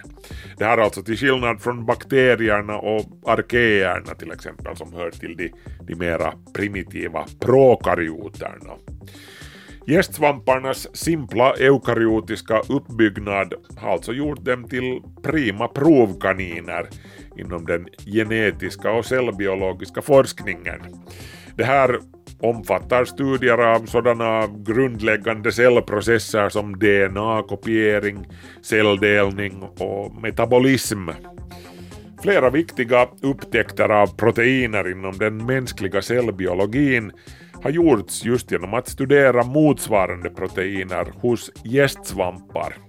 Det 0.57 0.65
här 0.65 0.77
är 0.77 0.81
alltså 0.81 1.03
till 1.03 1.17
skillnad 1.17 1.61
från 1.61 1.85
bakterierna 1.85 2.77
och 2.77 3.01
arkeerna 3.25 4.15
till 4.15 4.31
exempel 4.31 4.75
som 4.75 4.93
hör 4.93 5.11
till 5.11 5.37
de, 5.37 5.51
de 5.87 5.95
mera 5.95 6.33
primitiva 6.53 7.25
prokaryoterna. 7.39 8.73
Gästsvamparnas 9.89 10.95
simpla 10.95 11.53
eukaryotiska 11.53 12.59
uppbyggnad 12.69 13.53
har 13.77 13.91
alltså 13.91 14.13
gjort 14.13 14.45
dem 14.45 14.63
till 14.63 15.01
prima 15.23 15.67
provkaniner 15.67 16.89
inom 17.39 17.65
den 17.65 17.87
genetiska 18.05 18.91
och 18.91 19.05
cellbiologiska 19.05 20.01
forskningen. 20.01 20.79
Det 21.55 21.63
här 21.63 21.99
omfattar 22.39 23.05
studier 23.05 23.57
av 23.57 23.85
sådana 23.85 24.47
grundläggande 24.47 25.51
cellprocesser 25.51 26.49
som 26.49 26.79
DNA-kopiering, 26.79 28.27
celldelning 28.61 29.63
och 29.63 30.21
metabolism. 30.21 31.09
Flera 32.23 32.49
viktiga 32.49 33.07
upptäckter 33.21 33.89
av 33.89 34.07
proteiner 34.07 34.91
inom 34.91 35.17
den 35.17 35.45
mänskliga 35.45 36.01
cellbiologin 36.01 37.11
har 37.63 37.69
gjorts 37.69 38.25
just 38.25 38.51
genom 38.51 38.73
att 38.73 38.87
studera 38.87 39.43
motsvarande 39.43 40.29
proteiner 40.29 41.13
hos 41.21 41.51
gästsvampar. 41.63 42.88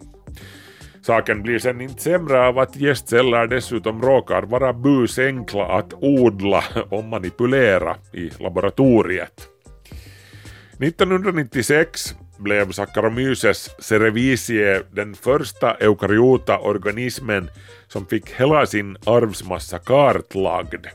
Saken 1.10 1.42
blir 1.42 1.58
sen 1.58 1.80
inte 1.80 2.02
sämre 2.02 2.46
av 2.46 2.58
att 2.58 2.76
gästceller 2.76 3.46
dessutom 3.46 4.02
råkar 4.02 4.42
vara 4.42 4.72
busenkla 4.72 5.64
att 5.64 5.94
odla 5.94 6.64
och 6.90 7.04
manipulera 7.04 7.96
i 8.12 8.30
laboratoriet. 8.38 9.48
1996 10.80 12.14
blev 12.38 12.72
Saccharomyces 12.72 13.70
cerevisiae 13.78 14.82
den 14.92 15.14
första 15.14 15.74
eukaryota 15.74 16.58
organismen 16.58 17.50
som 17.88 18.06
fick 18.06 18.30
hela 18.30 18.66
sin 18.66 18.96
arvsmassa 19.06 19.78
kartlagd. 19.78 20.86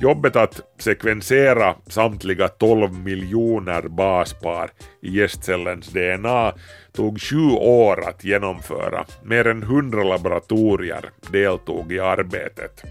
Jobbet 0.00 0.36
att 0.36 0.60
sekvensera 0.78 1.74
samtliga 1.86 2.48
12 2.48 2.92
miljoner 2.92 3.88
baspar 3.88 4.70
i 5.02 5.10
gästcellens 5.10 5.88
DNA 5.88 6.52
tog 6.98 7.20
sju 7.20 7.50
år 7.60 8.08
att 8.08 8.24
genomföra. 8.24 9.04
Mer 9.22 9.46
än 9.46 9.62
100 9.62 10.04
laboratorier 10.04 11.10
deltog 11.32 11.92
i 11.92 12.00
arbetet. 12.00 12.82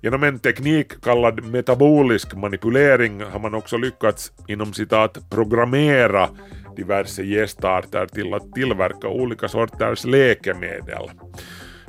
Genom 0.00 0.22
en 0.22 0.38
teknik 0.38 1.00
kallad 1.02 1.44
metabolisk 1.44 2.34
manipulering 2.34 3.20
har 3.20 3.40
man 3.40 3.54
också 3.54 3.76
lyckats 3.76 4.32
inom 4.48 4.72
citat 4.72 5.30
programmera 5.30 6.28
diverse 6.76 7.22
gästarter 7.22 8.06
till 8.06 8.34
att 8.34 8.52
tillverka 8.52 9.08
olika 9.08 9.48
sorters 9.48 10.04
läkemedel. 10.04 11.10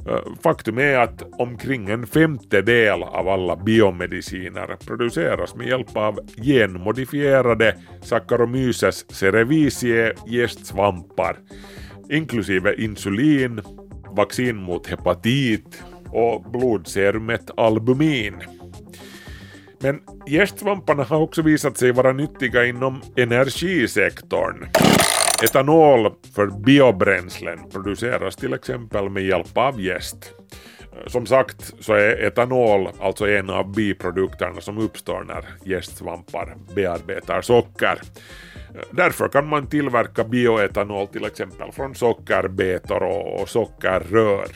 Eh, 0.08 0.20
faktum 0.44 0.78
är 0.78 0.98
att 0.98 1.24
omkring 1.40 1.90
en 1.90 2.08
femtedel 2.08 3.04
av 3.04 3.28
alla 3.28 3.56
biomediciner 3.56 4.78
produceras 4.88 5.56
med 5.56 5.68
hjälp 5.68 5.98
av 5.98 6.20
genmodifierade 6.42 7.76
Saccharomyces 8.02 9.16
cerevisiae 9.16 10.14
gästsvampar, 10.28 11.38
inklusive 12.10 12.76
insulin, 12.76 13.62
vaccin 14.12 14.56
mot 14.56 14.88
hepatit 14.88 15.84
och 16.10 16.52
blodserumet 16.52 17.52
albumin. 17.58 18.36
Men 19.80 20.00
gästsvamparna 20.28 21.04
har 21.04 21.18
också 21.18 21.42
visat 21.42 21.78
sig 21.78 21.92
vara 21.92 22.14
nyttiga 22.14 22.66
inom 22.66 23.02
energisektorn. 23.16 24.66
Etanol 25.44 26.12
för 26.36 26.48
biobränslen 26.48 27.70
produceras 27.70 28.36
till 28.36 28.54
exempel 28.54 29.10
med 29.10 29.24
hjälp 29.24 29.58
av 29.58 29.82
jäst. 29.82 30.34
Som 31.08 31.26
sagt 31.26 31.74
så 31.80 31.94
är 31.94 32.24
etanol 32.24 32.90
alltså 33.00 33.28
en 33.28 33.50
av 33.50 33.76
biprodukterna 33.76 34.62
som 34.62 34.78
uppstår 34.78 35.24
när 35.24 35.46
jästsvampar 35.66 36.58
bearbetar 36.76 37.42
socker. 37.42 38.00
Därför 38.92 39.28
kan 39.28 39.48
man 39.48 39.68
tillverka 39.68 40.24
bioetanol 40.24 41.08
till 41.08 41.26
exempel 41.26 41.72
från 41.72 41.96
sockerbetor 41.96 43.04
och 43.04 43.50
sockerrör. 43.50 44.48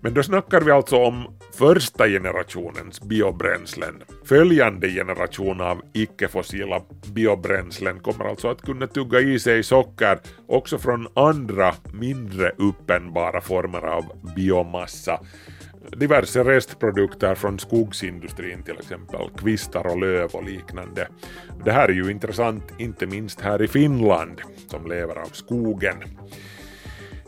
Men 0.00 0.14
då 0.14 0.22
snackar 0.22 0.60
vi 0.60 0.70
alltså 0.70 0.96
om 0.96 1.37
första 1.58 2.08
generationens 2.08 3.00
biobränslen. 3.00 3.94
Följande 4.24 4.88
generation 4.88 5.60
av 5.60 5.82
icke-fossila 5.92 6.82
biobränslen 7.14 8.00
kommer 8.00 8.24
alltså 8.24 8.48
att 8.48 8.62
kunna 8.62 8.86
tugga 8.86 9.20
i 9.20 9.38
sig 9.38 9.62
socker 9.62 10.18
också 10.46 10.78
från 10.78 11.08
andra 11.14 11.74
mindre 11.92 12.52
uppenbara 12.56 13.40
former 13.40 13.86
av 13.86 14.04
biomassa. 14.36 15.20
Diverse 15.96 16.44
restprodukter 16.44 17.34
från 17.34 17.58
skogsindustrin 17.58 18.62
till 18.62 18.78
exempel, 18.78 19.30
kvistar 19.38 19.86
och 19.86 19.98
löv 19.98 20.30
och 20.32 20.44
liknande. 20.44 21.08
Det 21.64 21.72
här 21.72 21.88
är 21.88 21.92
ju 21.92 22.10
intressant 22.10 22.64
inte 22.78 23.06
minst 23.06 23.40
här 23.40 23.62
i 23.62 23.68
Finland 23.68 24.40
som 24.66 24.86
lever 24.86 25.18
av 25.18 25.28
skogen. 25.32 25.96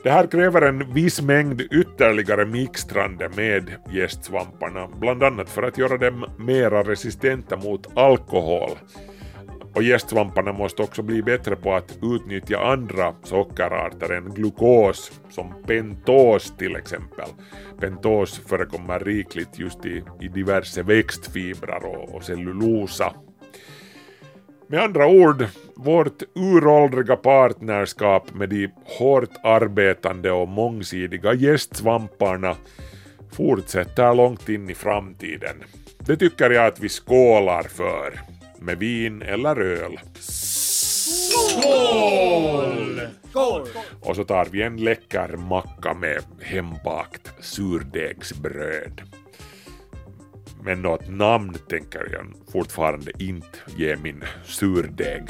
Det 0.03 0.11
här 0.11 0.27
kräver 0.27 0.63
en 0.63 0.93
viss 0.95 1.23
mängd 1.23 1.61
ytterligare 1.61 2.47
mixtrande 2.47 3.29
med 3.37 3.71
gästsvamparna, 3.91 4.89
bland 5.01 5.23
annat 5.23 5.49
för 5.49 5.63
att 5.63 5.79
göra 5.79 5.97
dem 5.97 6.27
mera 6.39 6.83
resistenta 6.83 7.57
mot 7.57 7.99
alkohol. 7.99 8.71
Och 9.75 9.83
gästsvamparna 9.83 10.53
måste 10.53 10.83
också 10.83 11.03
bli 11.03 11.23
bättre 11.23 11.57
på 11.57 11.75
att 11.75 11.99
utnyttja 12.03 12.59
andra 12.59 13.15
sockerarter 13.23 14.13
än 14.13 14.35
glukos, 14.35 15.13
som 15.31 15.55
pentos 15.67 16.57
till 16.59 16.77
exempel. 16.77 17.29
Pentos 17.81 18.41
förekommer 18.47 19.01
rikligt 19.01 19.59
just 19.59 19.87
i, 19.87 20.03
i 20.21 20.29
diverse 20.29 20.83
växtfibrer 20.83 21.85
och, 21.85 22.15
och 22.15 22.25
cellulosa. 22.25 23.15
Med 24.71 24.83
andra 24.83 25.07
ord, 25.07 25.47
vårt 25.75 26.23
uråldriga 26.35 27.17
partnerskap 27.17 28.35
med 28.35 28.49
de 28.49 28.69
hårt 28.85 29.31
arbetande 29.43 30.31
och 30.31 30.49
mångsidiga 30.49 31.35
gästsvamparna 31.35 32.57
fortsätter 33.33 34.15
långt 34.15 34.49
in 34.49 34.71
i 34.71 34.75
framtiden. 34.75 35.57
Det 35.99 36.17
tycker 36.17 36.51
jag 36.51 36.67
att 36.67 36.81
vi 36.81 36.89
skålar 36.89 37.63
för, 37.63 38.21
med 38.59 38.79
vin 38.79 39.23
eller 39.23 39.61
öl. 39.61 40.01
Skål! 41.21 41.71
Skål! 43.31 43.69
Och 44.01 44.17
så 44.17 44.25
tar 44.25 44.47
vi 44.51 44.63
en 44.63 44.77
läcker 44.77 45.37
macka 45.37 45.95
med 45.95 46.23
hembakt 46.41 47.33
surdegsbröd. 47.41 49.01
Men 50.63 50.83
något 50.83 51.09
namn 51.09 51.55
tänker 51.69 52.09
jag 52.13 52.53
fortfarande 52.53 53.13
inte 53.19 53.59
ge 53.77 53.97
min 53.97 54.25
surdeg. 54.45 55.23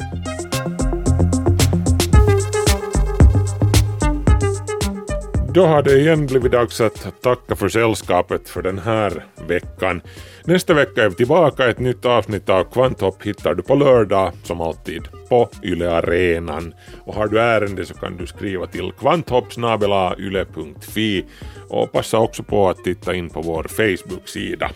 Då 5.55 5.67
har 5.67 5.83
det 5.83 5.99
igen 5.99 6.27
blivit 6.27 6.53
dags 6.53 6.81
att 6.81 7.23
tacka 7.23 7.57
för 7.57 7.69
sällskapet 7.69 8.49
för 8.49 8.63
den 8.63 8.79
här 8.79 9.25
veckan. 9.49 10.03
Nästa 10.45 10.75
vecka 10.75 11.05
är 11.05 11.09
vi 11.09 11.15
tillbaka. 11.15 11.69
Ett 11.69 11.79
nytt 11.79 12.05
avsnitt 12.05 12.49
av 12.49 12.65
Kvanthopp 12.65 13.23
hittar 13.23 13.55
du 13.55 13.63
på 13.63 13.75
lördag, 13.75 14.33
som 14.43 14.61
alltid, 14.61 15.03
på 15.29 15.49
Yle 15.63 15.91
Arenan. 15.91 16.75
Och 17.05 17.15
har 17.15 17.29
du 17.29 17.41
ärende 17.41 17.87
så 17.87 17.95
kan 17.95 18.17
du 18.17 18.27
skriva 18.27 18.67
till 18.67 18.93
kvanthoppsnabelayle.fi 18.99 21.25
och 21.69 21.93
passa 21.93 22.19
också 22.19 22.43
på 22.43 22.69
att 22.69 22.85
titta 22.85 23.15
in 23.15 23.31
på 23.31 23.43
vår 23.43 23.63
Facebook-sida. 23.63 24.71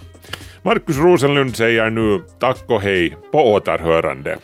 Markus 0.65 0.99
Rosenlund 0.99 1.57
säger 1.57 1.91
nu 1.91 2.23
tack 2.39 2.65
och 2.67 2.81
hej 2.81 3.17
på 3.33 3.53
återhörande. 3.53 4.39